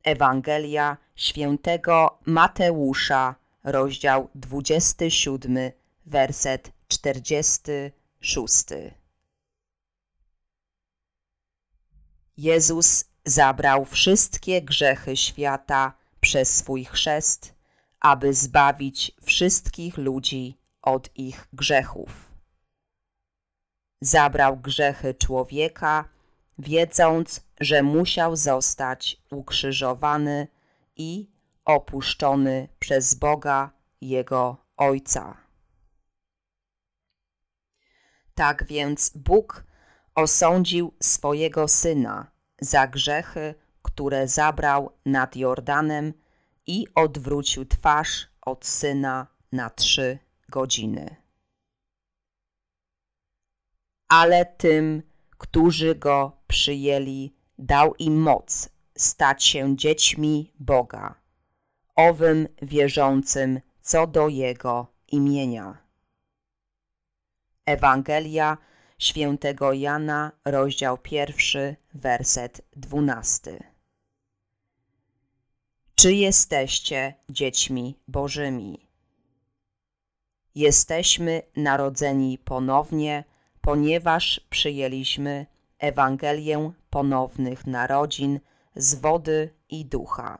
Ewangelia 0.04 0.96
świętego 1.16 2.18
Mateusza, 2.26 3.34
rozdział 3.64 4.28
27, 4.34 5.58
werset 6.06 6.72
46. 6.88 8.64
Jezus 12.36 13.04
zabrał 13.24 13.84
wszystkie 13.84 14.62
grzechy 14.62 15.16
świata 15.16 15.92
przez 16.20 16.56
swój 16.56 16.84
chrzest, 16.84 17.54
aby 18.02 18.34
zbawić 18.34 19.12
wszystkich 19.22 19.98
ludzi 19.98 20.58
od 20.82 21.10
ich 21.16 21.48
grzechów. 21.52 22.32
Zabrał 24.00 24.56
grzechy 24.56 25.14
człowieka, 25.14 26.08
wiedząc, 26.58 27.40
że 27.60 27.82
musiał 27.82 28.36
zostać 28.36 29.22
ukrzyżowany 29.30 30.48
i 30.96 31.30
opuszczony 31.64 32.68
przez 32.78 33.14
Boga, 33.14 33.70
jego 34.00 34.56
Ojca. 34.76 35.36
Tak 38.34 38.66
więc 38.66 39.12
Bóg 39.14 39.64
osądził 40.14 40.94
swojego 41.02 41.68
Syna 41.68 42.30
za 42.60 42.86
grzechy, 42.86 43.54
które 43.82 44.28
zabrał 44.28 44.92
nad 45.06 45.36
Jordanem 45.36 46.21
i 46.66 46.86
odwrócił 46.94 47.64
twarz 47.64 48.28
od 48.40 48.66
Syna 48.66 49.26
na 49.52 49.70
trzy 49.70 50.18
godziny. 50.48 51.16
Ale 54.08 54.46
tym, 54.46 55.02
którzy 55.38 55.94
Go 55.94 56.42
przyjęli, 56.48 57.34
dał 57.58 57.94
im 57.94 58.16
moc 58.16 58.68
stać 58.96 59.44
się 59.44 59.76
dziećmi 59.76 60.52
Boga, 60.58 61.14
owym 61.96 62.48
wierzącym 62.62 63.60
co 63.80 64.06
do 64.06 64.28
Jego 64.28 64.86
imienia. 65.08 65.78
Ewangelia 67.66 68.58
świętego 68.98 69.72
Jana, 69.72 70.32
rozdział 70.44 70.98
pierwszy, 70.98 71.76
werset 71.94 72.62
dwunasty. 72.76 73.71
Czy 75.94 76.12
jesteście 76.12 77.14
dziećmi 77.28 77.98
Bożymi? 78.08 78.88
Jesteśmy 80.54 81.42
narodzeni 81.56 82.38
ponownie, 82.38 83.24
ponieważ 83.60 84.40
przyjęliśmy 84.50 85.46
Ewangelię 85.78 86.72
ponownych 86.90 87.66
narodzin 87.66 88.40
z 88.76 88.94
wody 88.94 89.54
i 89.68 89.84
ducha. 89.84 90.38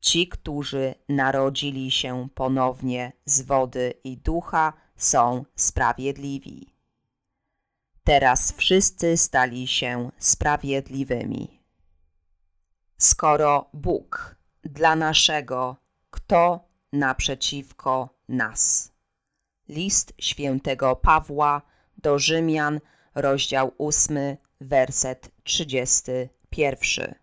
Ci, 0.00 0.28
którzy 0.28 0.94
narodzili 1.08 1.90
się 1.90 2.28
ponownie 2.34 3.12
z 3.24 3.42
wody 3.42 3.94
i 4.04 4.16
ducha, 4.16 4.72
są 4.96 5.44
sprawiedliwi. 5.56 6.76
Teraz 8.04 8.52
wszyscy 8.52 9.16
stali 9.16 9.66
się 9.66 10.10
sprawiedliwymi. 10.18 11.55
Skoro 12.98 13.70
Bóg 13.72 14.36
dla 14.64 14.96
naszego, 14.96 15.76
kto 16.10 16.68
naprzeciwko 16.92 18.08
nas? 18.28 18.92
List 19.68 20.12
świętego 20.18 20.96
Pawła 20.96 21.62
do 21.98 22.18
Rzymian, 22.18 22.80
rozdział 23.14 23.72
8, 23.78 24.36
werset 24.60 25.30
31. 25.44 27.14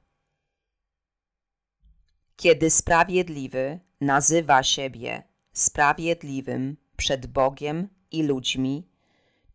Kiedy 2.35 2.69
sprawiedliwy 2.69 3.79
nazywa 4.01 4.63
siebie 4.63 5.23
sprawiedliwym 5.53 6.77
przed 6.97 7.27
Bogiem 7.27 7.89
i 8.11 8.23
ludźmi, 8.23 8.87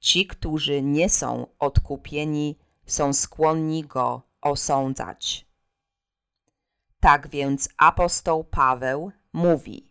ci, 0.01 0.27
którzy 0.27 0.83
nie 0.83 1.09
są 1.09 1.47
odkupieni, 1.59 2.59
są 2.87 3.13
skłonni 3.13 3.85
go 3.85 4.23
osądzać. 4.41 5.48
Tak 7.01 7.29
więc 7.29 7.69
apostoł 7.77 8.45
Paweł 8.45 9.13
mówi: 9.33 9.89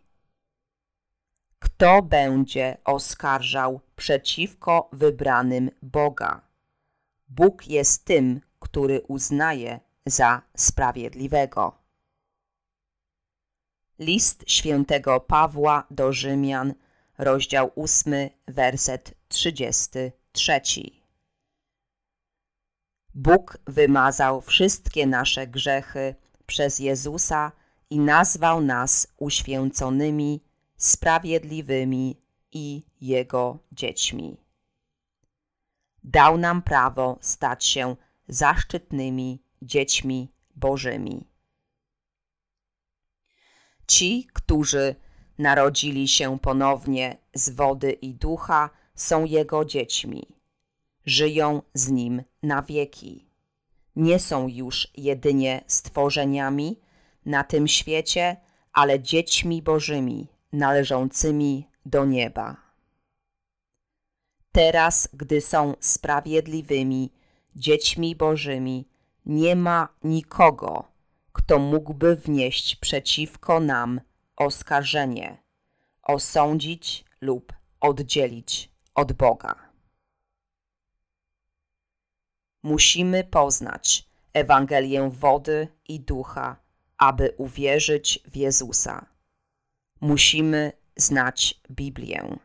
Kto 1.58 2.02
będzie 2.02 2.76
oskarżał 2.84 3.80
przeciwko 3.96 4.88
wybranym 4.92 5.70
Boga? 5.82 6.40
Bóg 7.28 7.66
jest 7.66 8.04
tym, 8.04 8.40
który 8.58 9.00
uznaje 9.00 9.80
za 10.06 10.42
sprawiedliwego. 10.56 11.78
List 13.98 14.44
świętego 14.46 15.20
Pawła 15.20 15.86
do 15.90 16.12
Rzymian, 16.12 16.74
rozdział 17.18 17.70
8, 17.76 18.14
werset 18.46 19.14
33. 19.28 20.60
Bóg 23.14 23.58
wymazał 23.66 24.40
wszystkie 24.40 25.06
nasze 25.06 25.46
grzechy 25.46 26.14
przez 26.48 26.78
Jezusa 26.78 27.52
i 27.90 27.98
nazwał 27.98 28.60
nas 28.60 29.08
uświęconymi, 29.16 30.40
sprawiedliwymi 30.76 32.16
i 32.52 32.82
Jego 33.00 33.58
dziećmi. 33.72 34.36
Dał 36.04 36.38
nam 36.38 36.62
prawo 36.62 37.18
stać 37.20 37.64
się 37.64 37.96
zaszczytnymi 38.28 39.42
dziećmi 39.62 40.32
Bożymi. 40.56 41.26
Ci, 43.86 44.28
którzy 44.32 44.94
narodzili 45.38 46.08
się 46.08 46.38
ponownie 46.38 47.16
z 47.34 47.50
wody 47.50 47.92
i 47.92 48.14
ducha, 48.14 48.70
są 48.94 49.24
Jego 49.24 49.64
dziećmi. 49.64 50.26
Żyją 51.06 51.62
z 51.74 51.88
Nim 51.88 52.22
na 52.42 52.62
wieki 52.62 53.27
nie 53.98 54.18
są 54.18 54.48
już 54.48 54.88
jedynie 54.96 55.64
stworzeniami 55.66 56.80
na 57.26 57.44
tym 57.44 57.68
świecie, 57.68 58.36
ale 58.72 59.00
dziećmi 59.00 59.62
Bożymi 59.62 60.28
należącymi 60.52 61.68
do 61.86 62.04
nieba. 62.04 62.56
Teraz, 64.52 65.08
gdy 65.12 65.40
są 65.40 65.74
sprawiedliwymi 65.80 67.12
dziećmi 67.56 68.16
Bożymi, 68.16 68.88
nie 69.26 69.56
ma 69.56 69.88
nikogo, 70.04 70.84
kto 71.32 71.58
mógłby 71.58 72.16
wnieść 72.16 72.76
przeciwko 72.76 73.60
nam 73.60 74.00
oskarżenie, 74.36 75.42
osądzić 76.02 77.04
lub 77.20 77.52
oddzielić 77.80 78.70
od 78.94 79.12
Boga. 79.12 79.67
Musimy 82.62 83.24
poznać 83.24 84.08
Ewangelię 84.32 85.10
wody 85.10 85.68
i 85.88 86.00
ducha, 86.00 86.56
aby 86.98 87.34
uwierzyć 87.38 88.20
w 88.24 88.36
Jezusa. 88.36 89.06
Musimy 90.00 90.72
znać 90.96 91.60
Biblię. 91.70 92.38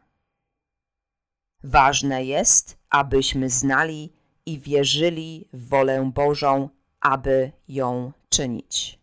Ważne 1.64 2.26
jest, 2.26 2.78
abyśmy 2.90 3.50
znali 3.50 4.14
i 4.46 4.60
wierzyli 4.60 5.48
w 5.54 5.70
wolę 5.70 6.12
Bożą, 6.14 6.70
aby 7.02 7.52
ją 7.68 8.12
czynić. 8.30 9.00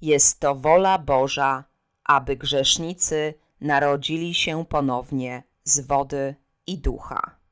Jest 0.00 0.40
to 0.40 0.54
wola 0.54 0.98
Boża, 0.98 1.64
aby 2.04 2.36
grzesznicy 2.36 3.34
narodzili 3.60 4.34
się 4.34 4.64
ponownie 4.64 5.42
z 5.64 5.80
wody 5.80 6.34
i 6.66 6.78
ducha 6.78 7.43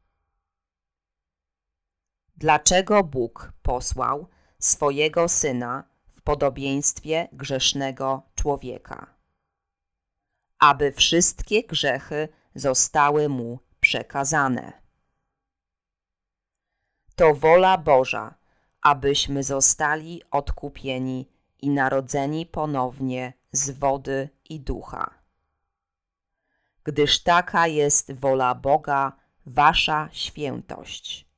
dlaczego 2.43 3.05
Bóg 3.05 3.53
posłał 3.63 4.27
swojego 4.59 5.29
Syna 5.29 5.85
w 6.11 6.23
podobieństwie 6.23 7.29
grzesznego 7.33 8.23
człowieka, 8.35 9.07
aby 10.59 10.93
wszystkie 10.93 11.63
grzechy 11.63 12.29
zostały 12.55 13.29
Mu 13.29 13.59
przekazane. 13.81 14.73
To 17.17 17.35
wola 17.35 17.79
Boża, 17.79 18.35
abyśmy 18.81 19.43
zostali 19.43 20.23
odkupieni 20.31 21.29
i 21.61 21.71
narodzeni 21.71 22.47
ponownie 22.47 23.33
z 23.53 23.71
wody 23.71 24.29
i 24.45 24.61
ducha. 24.61 25.15
Gdyż 26.85 27.23
taka 27.23 27.67
jest 27.67 28.13
wola 28.13 28.55
Boga, 28.55 29.13
wasza 29.47 30.09
świętość 30.13 31.32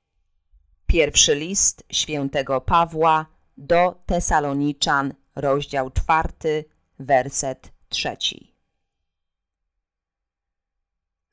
Pierwszy 0.86 1.34
list 1.34 1.84
świętego 1.92 2.60
Pawła 2.60 3.26
do 3.56 4.02
Tesaloniczan, 4.06 5.14
rozdział 5.36 5.90
czwarty, 5.90 6.64
werset 6.98 7.72
trzeci. 7.88 8.54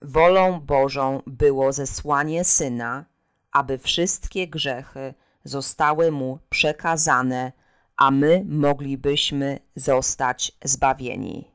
Wolą 0.01 0.59
Bożą 0.59 1.21
było 1.27 1.73
zesłanie 1.73 2.43
Syna, 2.43 3.05
aby 3.51 3.77
wszystkie 3.77 4.47
grzechy 4.47 5.13
zostały 5.43 6.11
Mu 6.11 6.39
przekazane, 6.49 7.51
a 7.97 8.11
my 8.11 8.45
moglibyśmy 8.47 9.59
zostać 9.75 10.51
zbawieni. 10.63 11.51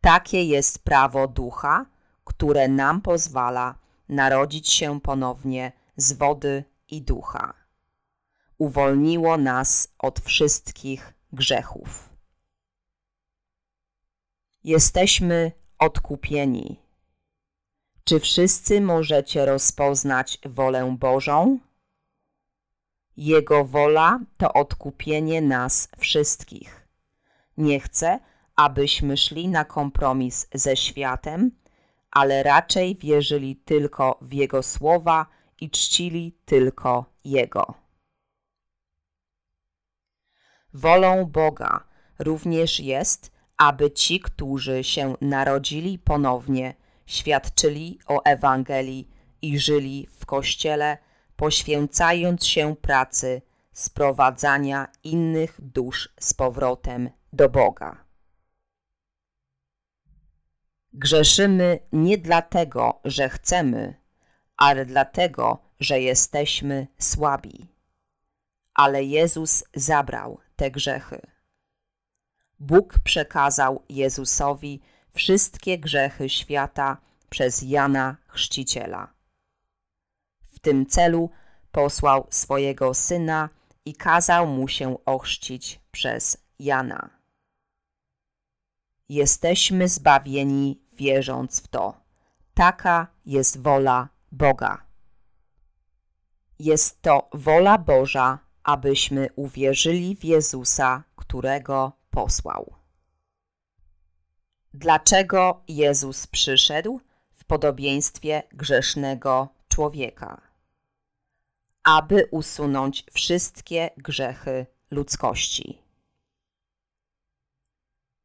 Takie 0.00 0.44
jest 0.44 0.84
prawo 0.84 1.28
ducha, 1.28 1.86
które 2.24 2.68
nam 2.68 3.00
pozwala 3.00 3.74
narodzić 4.08 4.72
się 4.72 5.00
ponownie 5.00 5.72
z 5.96 6.12
wody 6.12 6.64
i 6.92 7.02
ducha. 7.02 7.54
Uwolniło 8.58 9.36
nas 9.36 9.94
od 9.98 10.20
wszystkich 10.20 11.14
grzechów. 11.32 12.08
Jesteśmy 14.64 15.52
odkupieni. 15.78 16.80
Czy 18.04 18.20
wszyscy 18.20 18.80
możecie 18.80 19.46
rozpoznać 19.46 20.38
wolę 20.44 20.96
Bożą? 20.98 21.58
Jego 23.16 23.64
wola 23.64 24.20
to 24.36 24.52
odkupienie 24.52 25.42
nas 25.42 25.88
wszystkich. 25.98 26.88
Nie 27.56 27.80
chce, 27.80 28.20
abyśmy 28.56 29.16
szli 29.16 29.48
na 29.48 29.64
kompromis 29.64 30.48
ze 30.54 30.76
światem, 30.76 31.50
ale 32.10 32.42
raczej 32.42 32.96
wierzyli 32.96 33.56
tylko 33.56 34.18
w 34.20 34.32
Jego 34.32 34.62
słowa 34.62 35.26
i 35.62 35.70
czcili 35.70 36.36
tylko 36.44 37.04
Jego. 37.24 37.74
Wolą 40.74 41.26
Boga 41.26 41.84
również 42.18 42.80
jest, 42.80 43.32
aby 43.56 43.90
ci, 43.90 44.20
którzy 44.20 44.84
się 44.84 45.16
narodzili 45.20 45.98
ponownie, 45.98 46.74
świadczyli 47.06 47.98
o 48.06 48.22
Ewangelii 48.24 49.08
i 49.42 49.58
żyli 49.58 50.08
w 50.10 50.26
Kościele, 50.26 50.98
poświęcając 51.36 52.46
się 52.46 52.76
pracy 52.76 53.42
sprowadzania 53.72 54.88
innych 55.04 55.60
dusz 55.60 56.08
z 56.20 56.34
powrotem 56.34 57.10
do 57.32 57.48
Boga. 57.48 58.04
Grzeszymy 60.92 61.78
nie 61.92 62.18
dlatego, 62.18 63.00
że 63.04 63.28
chcemy, 63.28 64.01
ale 64.62 64.86
dlatego, 64.86 65.58
że 65.80 66.00
jesteśmy 66.00 66.86
słabi. 66.98 67.66
Ale 68.74 69.04
Jezus 69.04 69.64
zabrał 69.74 70.38
te 70.56 70.70
grzechy. 70.70 71.20
Bóg 72.58 72.98
przekazał 72.98 73.82
Jezusowi 73.88 74.80
wszystkie 75.14 75.78
grzechy 75.78 76.28
świata 76.28 76.96
przez 77.30 77.62
Jana 77.62 78.16
Chrzciciela. 78.26 79.12
W 80.48 80.58
tym 80.58 80.86
celu 80.86 81.30
posłał 81.72 82.26
swojego 82.30 82.94
syna 82.94 83.48
i 83.84 83.94
kazał 83.94 84.46
mu 84.46 84.68
się 84.68 85.04
ochrzcić 85.04 85.80
przez 85.90 86.36
Jana. 86.58 87.10
Jesteśmy 89.08 89.88
zbawieni 89.88 90.80
wierząc 90.92 91.60
w 91.60 91.68
to. 91.68 92.00
Taka 92.54 93.06
jest 93.26 93.60
wola 93.60 94.12
Boga. 94.32 94.86
Jest 96.58 97.02
to 97.02 97.28
wola 97.32 97.78
Boża, 97.78 98.38
abyśmy 98.62 99.28
uwierzyli 99.36 100.16
w 100.16 100.24
Jezusa, 100.24 101.04
którego 101.16 101.92
posłał. 102.10 102.74
Dlaczego 104.74 105.62
Jezus 105.68 106.26
przyszedł 106.26 107.00
w 107.32 107.44
podobieństwie 107.44 108.42
grzesznego 108.52 109.48
człowieka? 109.68 110.40
Aby 111.84 112.28
usunąć 112.30 113.04
wszystkie 113.12 113.90
grzechy 113.96 114.66
ludzkości. 114.90 115.78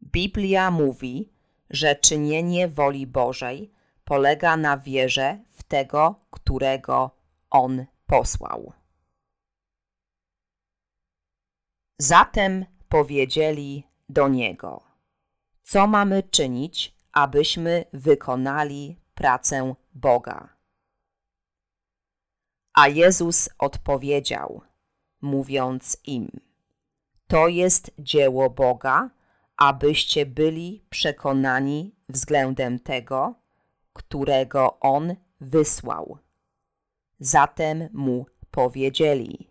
Biblia 0.03 0.71
mówi, 0.71 1.29
że 1.69 1.95
czynienie 1.95 2.67
woli 2.67 3.07
Bożej 3.07 3.71
polega 4.03 4.57
na 4.57 4.77
wierze 4.77 5.39
tego, 5.67 6.15
którego 6.29 7.11
On 7.49 7.85
posłał. 8.05 8.73
Zatem 11.99 12.65
powiedzieli 12.89 13.87
do 14.09 14.27
Niego, 14.27 14.83
co 15.63 15.87
mamy 15.87 16.23
czynić, 16.23 16.95
abyśmy 17.11 17.85
wykonali 17.93 18.99
pracę 19.13 19.75
Boga. 19.93 20.57
A 22.73 22.87
Jezus 22.87 23.49
odpowiedział, 23.59 24.61
mówiąc 25.21 25.97
im, 26.03 26.39
to 27.27 27.47
jest 27.47 27.91
dzieło 27.99 28.49
Boga, 28.49 29.09
abyście 29.57 30.25
byli 30.25 30.85
przekonani 30.89 31.95
względem 32.09 32.79
tego, 32.79 33.33
którego 33.93 34.79
On 34.79 35.15
wysłał. 35.39 36.17
Zatem 37.19 37.89
mu 37.93 38.25
powiedzieli: 38.51 39.49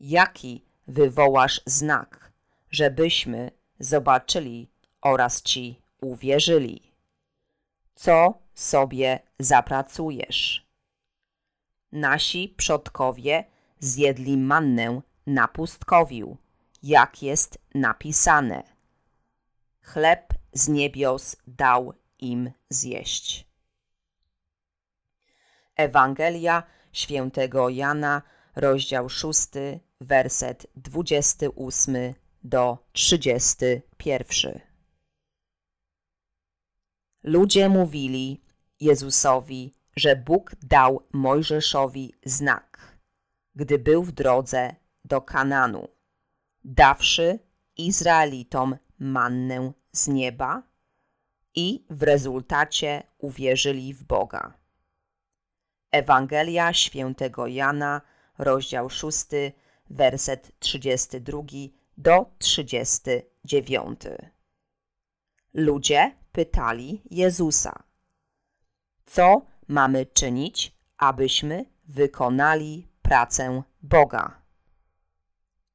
Jaki 0.00 0.64
wywołasz 0.88 1.60
znak, 1.66 2.32
żebyśmy 2.70 3.50
zobaczyli 3.78 4.68
oraz 5.00 5.42
ci 5.42 5.80
uwierzyli? 6.00 6.92
Co 7.94 8.38
sobie 8.54 9.20
zapracujesz? 9.38 10.66
Nasi 11.92 12.54
przodkowie 12.56 13.44
zjedli 13.78 14.36
mannę 14.36 15.00
na 15.26 15.48
pustkowiu 15.48 16.36
jak 16.84 17.22
jest 17.22 17.58
napisane. 17.74 18.62
Chleb 19.82 20.34
z 20.52 20.68
niebios 20.68 21.36
dał 21.46 21.94
im 22.18 22.50
zjeść. 22.70 23.46
Ewangelia 25.76 26.62
świętego 26.92 27.68
Jana, 27.68 28.22
rozdział 28.56 29.08
6, 29.08 29.48
werset 30.00 30.66
28 30.76 32.14
do 32.44 32.78
31. 32.92 34.60
Ludzie 37.22 37.68
mówili 37.68 38.40
Jezusowi, 38.80 39.72
że 39.96 40.16
Bóg 40.16 40.54
dał 40.62 41.02
Mojżeszowi 41.12 42.14
znak, 42.24 42.98
gdy 43.54 43.78
był 43.78 44.02
w 44.02 44.12
drodze 44.12 44.74
do 45.04 45.20
Kananu 45.20 45.88
dawszy 46.64 47.38
Izraelitom 47.76 48.76
mannę 48.98 49.72
z 49.92 50.08
nieba 50.08 50.62
i 51.54 51.84
w 51.90 52.02
rezultacie 52.02 53.02
uwierzyli 53.18 53.94
w 53.94 54.04
Boga. 54.04 54.63
Ewangelia 55.94 56.72
świętego 56.72 57.46
Jana, 57.46 58.00
rozdział 58.38 58.90
6, 58.90 59.26
werset 59.90 60.52
32 60.58 61.42
do 61.98 62.30
39. 62.38 64.00
Ludzie 65.54 66.12
pytali 66.32 67.02
Jezusa: 67.10 67.82
Co 69.06 69.46
mamy 69.68 70.06
czynić, 70.06 70.76
abyśmy 70.98 71.64
wykonali 71.84 72.88
pracę 73.02 73.62
Boga? 73.82 74.40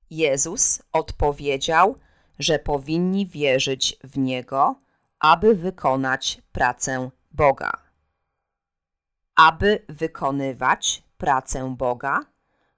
Jezus 0.09 0.82
odpowiedział, 0.91 1.95
że 2.39 2.59
powinni 2.59 3.28
wierzyć 3.28 3.97
w 4.03 4.17
Niego, 4.17 4.76
aby 5.20 5.55
wykonać 5.55 6.41
pracę 6.51 7.09
Boga. 7.32 7.88
Aby 9.39 9.85
wykonywać 9.89 11.03
pracę 11.17 11.75
Boga, 11.77 12.25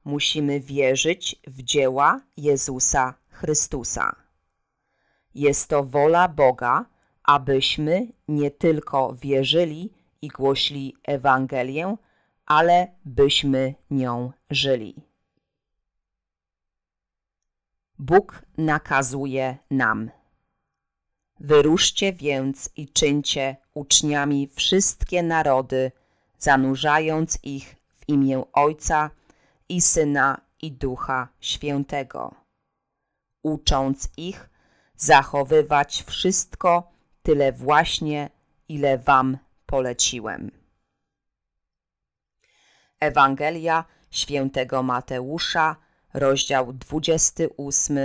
musimy 0.05 0.59
wierzyć 0.59 1.36
w 1.47 1.64
dzieła 1.64 2.22
Jezusa 2.38 3.14
Chrystusa. 3.30 4.16
Jest 5.36 5.68
to 5.70 5.84
wola 5.84 6.28
Boga, 6.28 6.86
abyśmy 7.24 8.07
nie 8.28 8.51
tylko 8.51 9.14
wierzyli 9.14 9.93
i 10.22 10.28
głosili 10.28 10.95
Ewangelię, 11.03 11.97
ale 12.45 12.88
byśmy 13.05 13.76
nią 13.91 14.32
żyli. 14.49 14.95
Bóg 17.99 18.41
nakazuje 18.57 19.57
nam. 19.72 20.12
Wyruszcie 21.39 22.14
więc 22.14 22.70
i 22.76 22.89
czyńcie 22.89 23.55
uczniami 23.74 24.49
wszystkie 24.55 25.24
narody, 25.24 25.91
zanurzając 26.42 27.39
ich 27.44 27.76
w 27.89 28.10
imię 28.10 28.44
Ojca 28.54 29.10
i 29.70 29.82
Syna 29.82 30.42
i 30.62 30.72
Ducha 30.72 31.28
Świętego, 31.39 32.36
ucząc 33.44 34.10
ich 34.18 34.50
zachowywać 34.96 36.04
wszystko 36.08 36.92
tyle 37.24 37.52
właśnie, 37.52 38.30
ile 38.70 38.98
wam 38.98 39.38
poleciłem. 39.66 40.52
Ewangelia 43.00 43.86
świętego 44.12 44.84
Mateusza, 44.84 45.76
rozdział 46.14 46.74
28, 46.74 47.98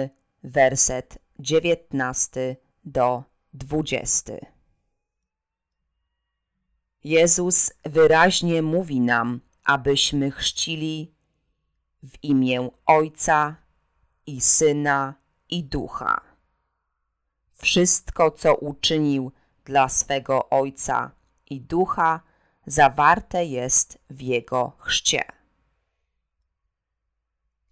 werset 0.43 1.19
19 1.39 2.57
do 2.85 3.23
20. 3.55 4.56
Jezus 7.07 7.73
wyraźnie 7.85 8.63
mówi 8.63 9.01
nam, 9.01 9.41
abyśmy 9.65 10.31
chrzcili 10.31 11.15
w 12.03 12.25
imię 12.25 12.71
Ojca 12.87 13.57
i 14.27 14.41
Syna 14.41 15.15
i 15.49 15.65
Ducha. 15.65 16.21
Wszystko, 17.53 18.31
co 18.31 18.55
uczynił 18.55 19.33
dla 19.65 19.89
swego 19.89 20.49
Ojca 20.51 21.11
i 21.51 21.61
Ducha, 21.61 22.21
zawarte 22.67 23.45
jest 23.45 23.99
w 24.11 24.21
Jego 24.21 24.73
chrzcie. 24.79 25.23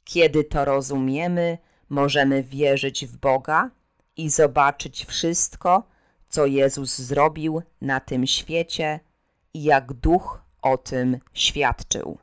Kiedy 0.05 0.45
to 0.45 0.65
rozumiemy, 0.65 1.59
możemy 1.89 2.43
wierzyć 2.43 3.07
w 3.07 3.17
Boga 3.17 3.71
i 4.17 4.31
zobaczyć 4.31 5.05
wszystko, 5.05 5.83
co 6.29 6.47
Jezus 6.47 6.99
zrobił 6.99 7.63
na 7.81 8.01
tym 8.01 8.27
świecie 8.27 9.01
i 9.55 9.63
jak 9.63 9.93
Duch 9.93 10.43
o 10.63 10.79
tym 10.79 11.19
świadczył. 11.33 12.19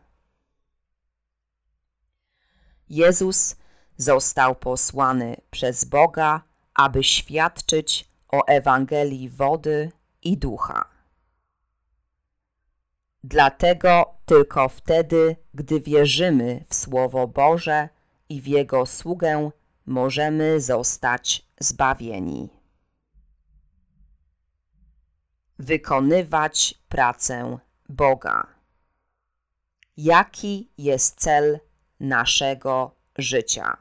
Jezus 2.90 3.56
został 3.98 4.56
posłany 4.56 5.36
przez 5.52 5.86
Boga, 5.86 6.42
aby 6.74 7.04
świadczyć 7.04 8.10
o 8.28 8.46
Ewangelii 8.46 9.30
wody 9.30 9.92
i 10.24 10.38
ducha. 10.38 10.86
Dlatego 13.24 14.14
tylko 14.26 14.70
wtedy, 14.70 15.36
gdy 15.54 15.82
wierzymy 15.82 16.64
w 16.70 16.76
Słowo 16.76 17.28
Boże 17.28 17.90
i 18.30 18.42
w 18.42 18.48
Jego 18.48 18.86
sługę, 18.86 19.52
możemy 19.86 20.62
zostać 20.62 21.48
zbawieni. 21.60 22.61
Wykonywać 25.62 26.76
pracę 26.90 27.58
Boga. 27.90 28.48
Jaki 29.98 30.70
jest 30.78 31.20
cel 31.20 31.60
naszego 32.00 32.96
życia? 33.18 33.78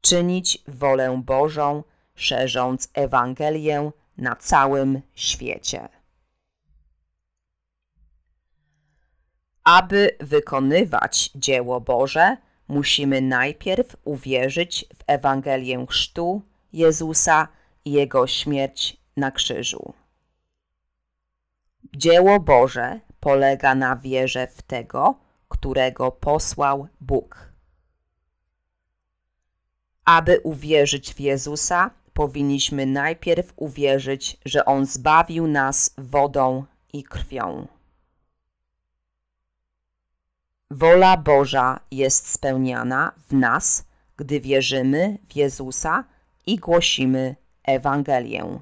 Czynić 0.00 0.58
wolę 0.68 1.22
Bożą, 1.24 1.84
szerząc 2.14 2.88
Ewangelię 2.94 3.90
na 4.16 4.36
całym 4.36 5.00
świecie. 5.14 5.88
Aby 9.64 10.16
wykonywać 10.20 11.30
dzieło 11.34 11.80
Boże, 11.80 12.36
musimy 12.68 13.20
najpierw 13.20 13.96
uwierzyć 14.04 14.84
w 14.94 15.02
Ewangelię 15.06 15.86
Chrztu 15.88 16.42
Jezusa 16.72 17.48
i 17.84 17.92
Jego 17.92 18.26
śmierć 18.26 18.96
na 19.16 19.30
krzyżu. 19.30 19.99
Dzieło 21.96 22.40
Boże 22.40 23.00
polega 23.20 23.74
na 23.74 23.96
wierze 23.96 24.46
w 24.46 24.62
tego, 24.62 25.14
którego 25.48 26.12
posłał 26.12 26.88
Bóg. 27.00 27.52
Aby 30.04 30.40
uwierzyć 30.40 31.14
w 31.14 31.20
Jezusa, 31.20 31.90
powinniśmy 32.12 32.86
najpierw 32.86 33.52
uwierzyć, 33.56 34.36
że 34.44 34.64
On 34.64 34.86
zbawił 34.86 35.46
nas 35.46 35.94
wodą 35.98 36.64
i 36.92 37.04
krwią. 37.04 37.66
Wola 40.70 41.16
Boża 41.16 41.80
jest 41.90 42.28
spełniana 42.28 43.12
w 43.28 43.32
nas, 43.32 43.84
gdy 44.16 44.40
wierzymy 44.40 45.18
w 45.28 45.36
Jezusa 45.36 46.04
i 46.46 46.56
głosimy 46.56 47.36
Ewangelię. 47.62 48.60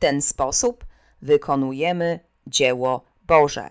Ten 0.00 0.22
sposób 0.22 0.84
wykonujemy 1.22 2.20
dzieło 2.46 3.04
Boże. 3.26 3.70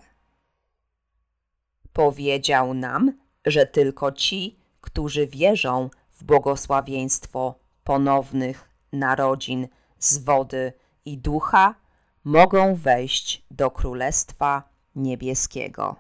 Powiedział 1.94 2.74
nam, 2.74 3.14
że 3.46 3.66
tylko 3.66 4.12
ci, 4.12 4.60
którzy 4.82 5.28
wierzą 5.28 5.90
w 6.12 6.24
błogosławieństwo 6.24 7.56
ponownych 7.84 8.70
narodzin 8.94 9.68
z 10.00 10.18
wody 10.18 10.74
i 11.06 11.18
ducha, 11.18 11.76
mogą 12.24 12.76
wejść 12.76 13.46
do 13.52 13.72
Królestwa 13.72 14.70
Niebieskiego. 14.96 15.96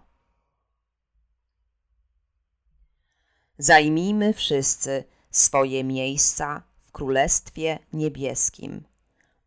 Zajmijmy 3.58 4.34
wszyscy 4.34 5.04
swoje 5.32 5.84
miejsca 5.84 6.64
w 6.80 6.92
Królestwie 6.92 7.80
Niebieskim, 7.94 8.84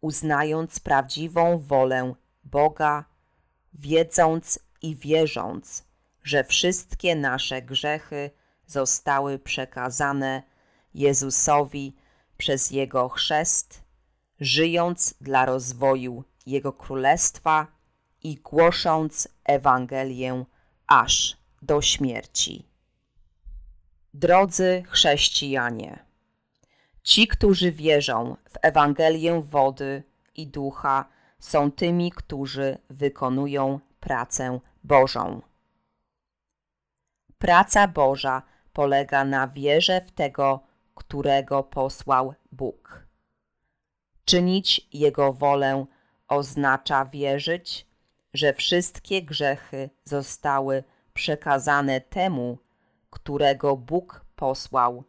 uznając 0.03 0.81
prawdziwą 0.81 1.59
wolę 1.59 2.15
Boga, 2.45 3.05
wiedząc 3.75 4.59
i 4.83 4.97
wierząc, 4.97 5.85
że 6.23 6.45
wszystkie 6.45 7.17
nasze 7.17 7.63
grzechy 7.63 8.31
zostały 8.67 9.39
przekazane 9.39 10.43
Jezusowi 10.95 11.97
przez 12.37 12.71
Jego 12.71 13.09
chrzest, 13.09 13.85
żyjąc 14.41 15.15
dla 15.21 15.47
rozwoju 15.47 16.25
Jego 16.47 16.73
Królestwa 16.73 17.67
i 18.23 18.37
głosząc 18.37 19.29
Ewangelię 19.45 20.45
aż 20.87 21.37
do 21.63 21.83
śmierci. 21.83 22.67
Drodzy 24.15 24.83
chrześcijanie, 24.89 26.12
ci, 27.03 27.29
którzy 27.29 27.73
wierzą 27.73 28.37
w 28.49 28.59
Ewangelię 28.63 29.41
wody 29.41 30.03
i 30.37 30.47
ducha, 30.47 31.05
są 31.39 31.73
tymi, 31.73 32.11
którzy 32.11 32.79
wykonują 32.91 33.81
pracę 34.01 34.61
Bożą. 34.85 35.41
Praca 37.39 37.89
Boża 37.89 38.43
polega 38.73 39.25
na 39.25 39.49
wierze 39.49 40.01
w 40.01 40.11
tego, 40.11 40.61
którego 40.95 41.63
posłał 41.63 42.35
Bóg. 42.53 43.07
Czynić 44.25 44.89
Jego 44.93 45.33
wolę 45.33 45.87
oznacza 46.29 47.05
wierzyć, 47.05 47.87
że 48.35 48.53
wszystkie 48.53 49.23
grzechy 49.23 49.91
zostały 50.05 50.85
przekazane 51.15 52.01
temu, 52.01 52.59
którego 53.11 53.77
Bóg 53.77 54.25
posłał 54.37 55.05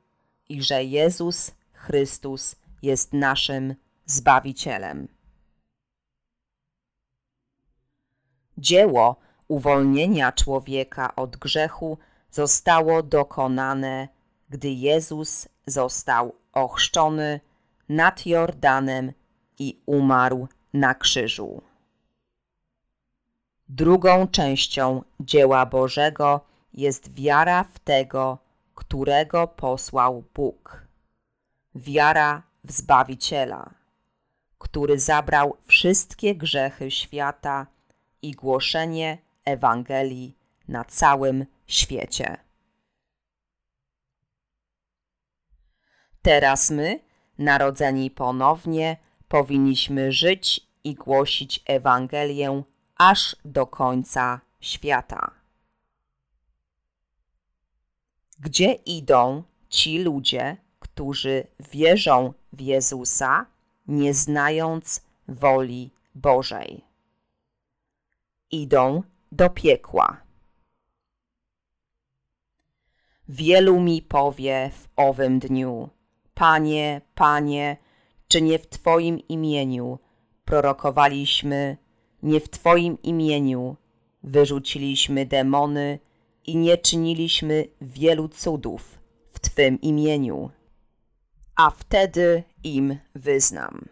i 0.50 0.62
że 0.62 0.84
Jezus 0.84 1.52
Chrystus 1.84 2.56
jest 2.82 3.14
naszym 3.14 3.76
Zbawicielem. 4.06 5.08
Dzieło 8.58 9.16
uwolnienia 9.48 10.32
człowieka 10.32 11.16
od 11.16 11.38
grzechu 11.38 11.98
zostało 12.32 13.04
dokonane, 13.04 14.08
gdy 14.50 14.70
Jezus 14.70 15.50
został 15.68 16.36
ochrzczony 16.54 17.40
nad 17.90 18.26
Jordanem 18.26 19.14
i 19.60 19.82
umarł 19.86 20.48
na 20.74 20.94
krzyżu. 20.94 21.62
Drugą 23.70 24.28
częścią 24.28 25.02
dzieła 25.20 25.66
Bożego 25.66 26.42
jest 26.74 27.14
wiara 27.14 27.64
w 27.64 27.80
tego, 27.80 28.38
którego 28.76 29.48
posłał 29.48 30.24
Bóg. 30.36 30.83
Wiara 31.76 32.44
w 32.64 32.72
Zbawiciela, 32.72 33.74
który 34.58 35.00
zabrał 35.00 35.58
wszystkie 35.66 36.36
grzechy 36.36 36.92
świata 36.92 37.68
i 38.22 38.32
głoszenie 38.32 39.18
Ewangelii 39.46 40.38
na 40.68 40.86
całym 40.86 41.46
świecie. 41.68 42.38
Teraz 46.22 46.72
my, 46.72 47.00
narodzeni 47.38 48.12
ponownie, 48.12 48.98
powinniśmy 49.28 50.12
żyć 50.12 50.68
i 50.84 50.96
głosić 50.96 51.64
Ewangelię 51.66 52.64
aż 52.98 53.36
do 53.46 53.68
końca 53.68 54.42
świata. 54.60 55.32
Gdzie 58.40 58.74
idą 58.74 59.44
ci 59.70 60.04
ludzie, 60.04 60.58
którzy 60.94 61.48
wierzą 61.72 62.34
w 62.54 62.62
Jezusa, 62.62 63.46
nie 63.88 64.14
znając 64.14 65.02
woli 65.28 65.92
Bożej? 66.16 66.84
Idą 68.52 69.04
do 69.32 69.50
piekła. 69.50 70.22
Wielu 73.30 73.80
mi 73.80 74.02
powie 74.02 74.72
w 74.74 74.88
owym 74.96 75.40
dniu: 75.40 75.90
Panie, 76.34 77.02
Panie, 77.16 77.78
czy 78.28 78.42
nie 78.42 78.60
w 78.60 78.68
Twoim 78.68 79.28
imieniu 79.28 80.00
prorokowaliśmy 80.46 81.78
nie 82.24 82.40
w 82.40 82.50
Twoim 82.50 83.02
imieniu 83.02 83.76
wyrzuciliśmy 84.24 85.26
demony 85.26 86.00
i 86.46 86.58
nie 86.58 86.78
czyniliśmy 86.78 87.68
wielu 87.82 88.28
cudów 88.30 89.00
w 89.32 89.40
Twym 89.40 89.82
imieniu. 89.82 90.50
A 91.56 91.70
wtedy 91.70 92.44
im 92.64 92.98
wyznam. 93.16 93.86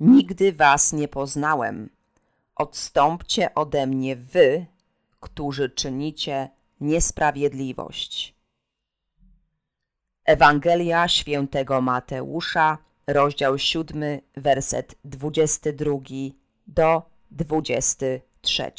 Nigdy 0.00 0.52
Was 0.52 0.92
nie 0.92 1.08
poznałem. 1.08 1.90
Odstąpcie 2.54 3.54
ode 3.54 3.86
mnie 3.86 4.16
wy, 4.16 4.66
którzy 5.20 5.70
czynicie 5.70 6.48
niesprawiedliwość. 6.80 8.34
Ewangelia 10.24 11.08
świętego 11.08 11.80
Mateusza, 11.80 12.78
rozdział 13.06 13.58
7, 13.58 14.20
werset 14.36 14.94
22 15.04 15.98
do 16.66 17.02
23. 17.30 18.72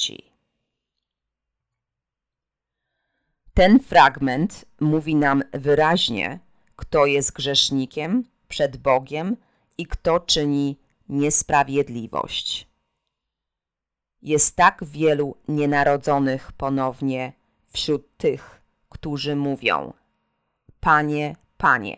Ten 3.53 3.79
fragment 3.79 4.65
mówi 4.79 5.15
nam 5.15 5.43
wyraźnie, 5.53 6.39
kto 6.83 7.05
jest 7.05 7.31
grzesznikiem 7.31 8.23
przed 8.47 8.77
Bogiem 8.77 9.37
i 9.77 9.85
kto 9.87 10.19
czyni 10.19 10.77
niesprawiedliwość. 11.09 12.67
Jest 14.21 14.55
tak 14.55 14.83
wielu 14.83 15.35
nienarodzonych 15.47 16.51
ponownie 16.51 17.33
wśród 17.73 18.17
tych, 18.17 18.61
którzy 18.89 19.35
mówią: 19.35 19.93
Panie, 20.79 21.35
Panie. 21.57 21.97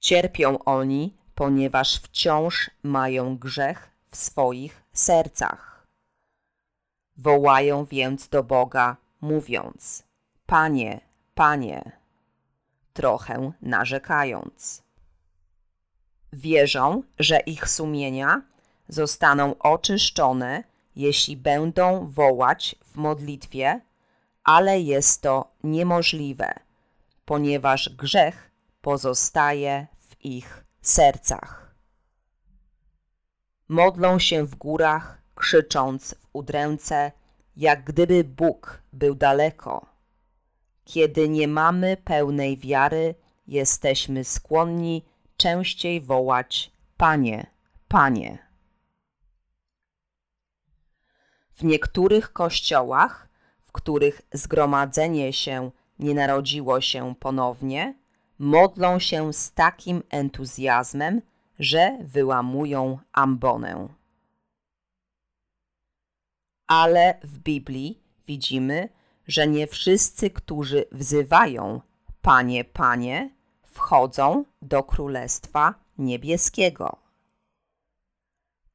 Cierpią 0.00 0.58
oni, 0.64 1.16
ponieważ 1.34 1.96
wciąż 1.96 2.70
mają 2.82 3.36
grzech 3.38 3.90
w 4.06 4.16
swoich 4.16 4.82
sercach. 4.92 5.86
Wołają 7.16 7.84
więc 7.84 8.28
do 8.28 8.42
Boga, 8.42 8.96
mówiąc: 9.20 10.02
Panie, 10.46 11.00
Panie, 11.34 12.03
trochę 12.94 13.52
narzekając. 13.62 14.82
Wierzą, 16.32 17.02
że 17.18 17.38
ich 17.40 17.68
sumienia 17.68 18.42
zostaną 18.88 19.58
oczyszczone, 19.58 20.64
jeśli 20.96 21.36
będą 21.36 22.06
wołać 22.06 22.76
w 22.84 22.96
modlitwie, 22.96 23.80
ale 24.44 24.80
jest 24.80 25.22
to 25.22 25.52
niemożliwe, 25.64 26.54
ponieważ 27.24 27.88
grzech 27.88 28.50
pozostaje 28.80 29.86
w 29.98 30.24
ich 30.24 30.64
sercach. 30.82 31.74
Modlą 33.68 34.18
się 34.18 34.44
w 34.44 34.54
górach, 34.54 35.22
krzycząc 35.34 36.14
w 36.14 36.26
udręce, 36.32 37.12
jak 37.56 37.84
gdyby 37.84 38.24
Bóg 38.24 38.82
był 38.92 39.14
daleko. 39.14 39.93
Kiedy 40.84 41.28
nie 41.28 41.48
mamy 41.48 41.96
pełnej 41.96 42.56
wiary, 42.56 43.14
jesteśmy 43.46 44.24
skłonni 44.24 45.04
częściej 45.36 46.00
wołać 46.00 46.72
Panie, 46.96 47.46
Panie. 47.88 48.38
W 51.52 51.64
niektórych 51.64 52.32
kościołach, 52.32 53.28
w 53.62 53.72
których 53.72 54.22
zgromadzenie 54.32 55.32
się 55.32 55.70
nie 55.98 56.14
narodziło 56.14 56.80
się 56.80 57.14
ponownie, 57.20 57.94
modlą 58.38 58.98
się 58.98 59.32
z 59.32 59.52
takim 59.52 60.02
entuzjazmem, 60.10 61.22
że 61.58 61.98
wyłamują 62.00 62.98
ambonę. 63.12 63.88
Ale 66.66 67.18
w 67.22 67.38
Biblii 67.38 68.02
widzimy, 68.26 68.88
że 69.26 69.46
nie 69.46 69.66
wszyscy, 69.66 70.30
którzy 70.30 70.84
wzywają 70.92 71.80
Panie, 72.22 72.64
Panie, 72.64 73.30
wchodzą 73.62 74.44
do 74.62 74.82
Królestwa 74.82 75.74
Niebieskiego. 75.98 76.96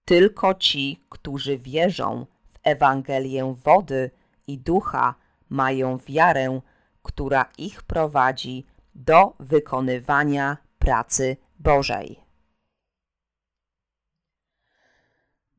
Tylko 0.05 0.53
ci, 0.53 1.03
którzy 1.09 1.57
wierzą 1.57 2.25
w 2.47 2.59
Ewangelię 2.63 3.55
wody 3.63 4.11
i 4.47 4.57
ducha, 4.57 5.15
mają 5.49 5.97
wiarę, 5.97 6.61
która 7.03 7.45
ich 7.57 7.83
prowadzi 7.83 8.65
do 8.95 9.33
wykonywania 9.39 10.57
pracy 10.79 11.37
Bożej. 11.59 12.19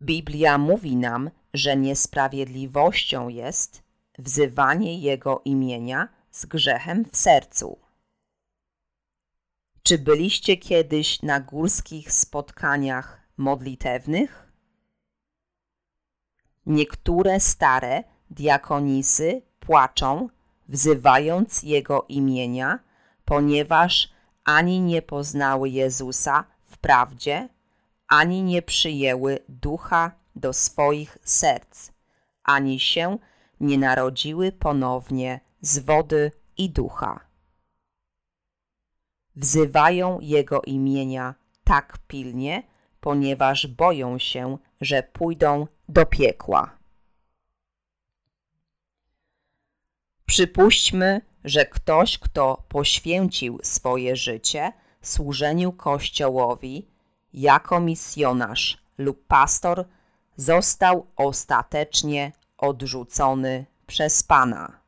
Biblia 0.02 0.58
mówi 0.58 0.96
nam, 0.96 1.30
że 1.54 1.76
niesprawiedliwością 1.76 3.28
jest 3.28 3.82
wzywanie 4.20 4.98
Jego 4.98 5.42
imienia 5.44 6.08
z 6.30 6.46
grzechem 6.46 7.04
w 7.04 7.16
sercu. 7.16 7.78
Czy 9.82 9.98
byliście 9.98 10.56
kiedyś 10.56 11.22
na 11.22 11.40
górskich 11.40 12.12
spotkaniach 12.12 13.20
modlitewnych? 13.36 14.52
Niektóre 16.66 17.40
stare 17.40 18.04
diakonisy 18.30 19.42
płaczą, 19.60 20.28
wzywając 20.68 21.62
Jego 21.62 22.04
imienia, 22.08 22.78
ponieważ 23.24 24.12
ani 24.44 24.80
nie 24.80 25.02
poznały 25.02 25.68
Jezusa 25.68 26.44
w 26.64 26.78
prawdzie, 26.78 27.48
ani 28.08 28.42
nie 28.42 28.62
przyjęły 28.62 29.38
ducha 29.48 30.12
do 30.36 30.52
swoich 30.52 31.18
serc, 31.24 31.90
ani 32.42 32.80
się 32.80 33.18
nie 33.60 33.78
narodziły 33.78 34.52
ponownie 34.52 35.40
z 35.60 35.78
wody 35.78 36.32
i 36.56 36.70
ducha 36.70 37.30
wzywają 39.36 40.20
Jego 40.20 40.62
imienia 40.62 41.34
tak 41.64 41.98
pilnie, 42.06 42.62
ponieważ 43.00 43.66
boją 43.66 44.18
się, 44.18 44.58
że 44.80 45.02
pójdą 45.02 45.66
do 45.88 46.06
piekła. 46.06 46.78
Przypuśćmy, 50.26 51.20
że 51.44 51.66
ktoś, 51.66 52.18
kto 52.18 52.64
poświęcił 52.68 53.58
swoje 53.62 54.16
życie 54.16 54.72
służeniu 55.02 55.72
Kościołowi 55.72 56.88
jako 57.32 57.80
misjonarz 57.80 58.84
lub 58.98 59.26
pastor, 59.26 59.84
został 60.36 61.06
ostatecznie 61.16 62.32
odrzucony 62.60 63.66
przez 63.86 64.22
Pana. 64.22 64.80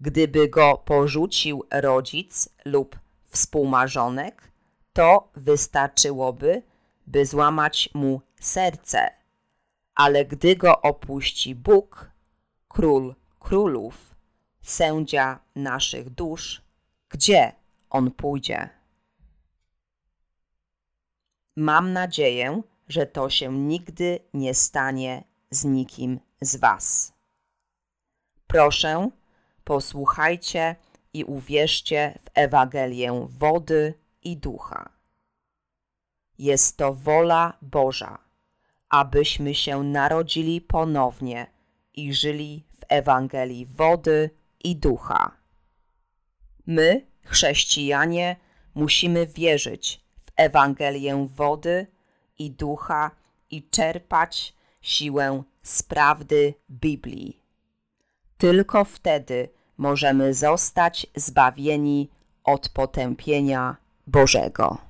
Gdyby 0.00 0.48
go 0.48 0.82
porzucił 0.84 1.64
rodzic 1.70 2.48
lub 2.64 2.98
współmarzonek, 3.28 4.52
to 4.92 5.28
wystarczyłoby, 5.34 6.62
by 7.06 7.26
złamać 7.26 7.88
mu 7.94 8.20
serce. 8.40 9.10
Ale 9.94 10.24
gdy 10.24 10.56
go 10.56 10.82
opuści 10.82 11.54
Bóg, 11.54 12.10
król 12.68 13.14
królów, 13.38 14.14
sędzia 14.62 15.38
naszych 15.54 16.10
dusz, 16.10 16.62
gdzie 17.08 17.52
on 17.90 18.10
pójdzie? 18.10 18.68
Mam 21.56 21.92
nadzieję, 21.92 22.62
że 22.88 23.06
to 23.06 23.30
się 23.30 23.52
nigdy 23.52 24.20
nie 24.34 24.54
stanie 24.54 25.24
z 25.50 25.64
nikim 25.64 26.20
z 26.40 26.56
Was. 26.56 27.12
Proszę, 28.46 29.10
posłuchajcie 29.64 30.76
i 31.12 31.24
uwierzcie 31.24 32.18
w 32.24 32.30
Ewangelię 32.34 33.26
wody 33.30 33.94
i 34.22 34.36
ducha. 34.36 34.88
Jest 36.38 36.76
to 36.76 36.94
wola 36.94 37.58
Boża, 37.62 38.18
abyśmy 38.88 39.54
się 39.54 39.82
narodzili 39.82 40.60
ponownie 40.60 41.46
i 41.94 42.14
żyli 42.14 42.64
w 42.80 42.84
Ewangelii 42.88 43.66
wody 43.66 44.30
i 44.64 44.76
ducha. 44.76 45.36
My, 46.66 47.06
chrześcijanie, 47.22 48.36
musimy 48.74 49.26
wierzyć 49.26 50.00
w 50.18 50.30
Ewangelię 50.36 51.28
wody 51.34 51.86
i 52.38 52.50
ducha 52.50 53.10
i 53.50 53.68
czerpać 53.68 54.54
siłę 54.80 55.42
z 55.62 55.82
prawdy 55.82 56.54
Biblii. 56.70 57.42
Tylko 58.38 58.84
wtedy 58.84 59.48
możemy 59.76 60.34
zostać 60.34 61.06
zbawieni 61.16 62.10
od 62.44 62.68
potępienia 62.68 63.76
Bożego. 64.06 64.85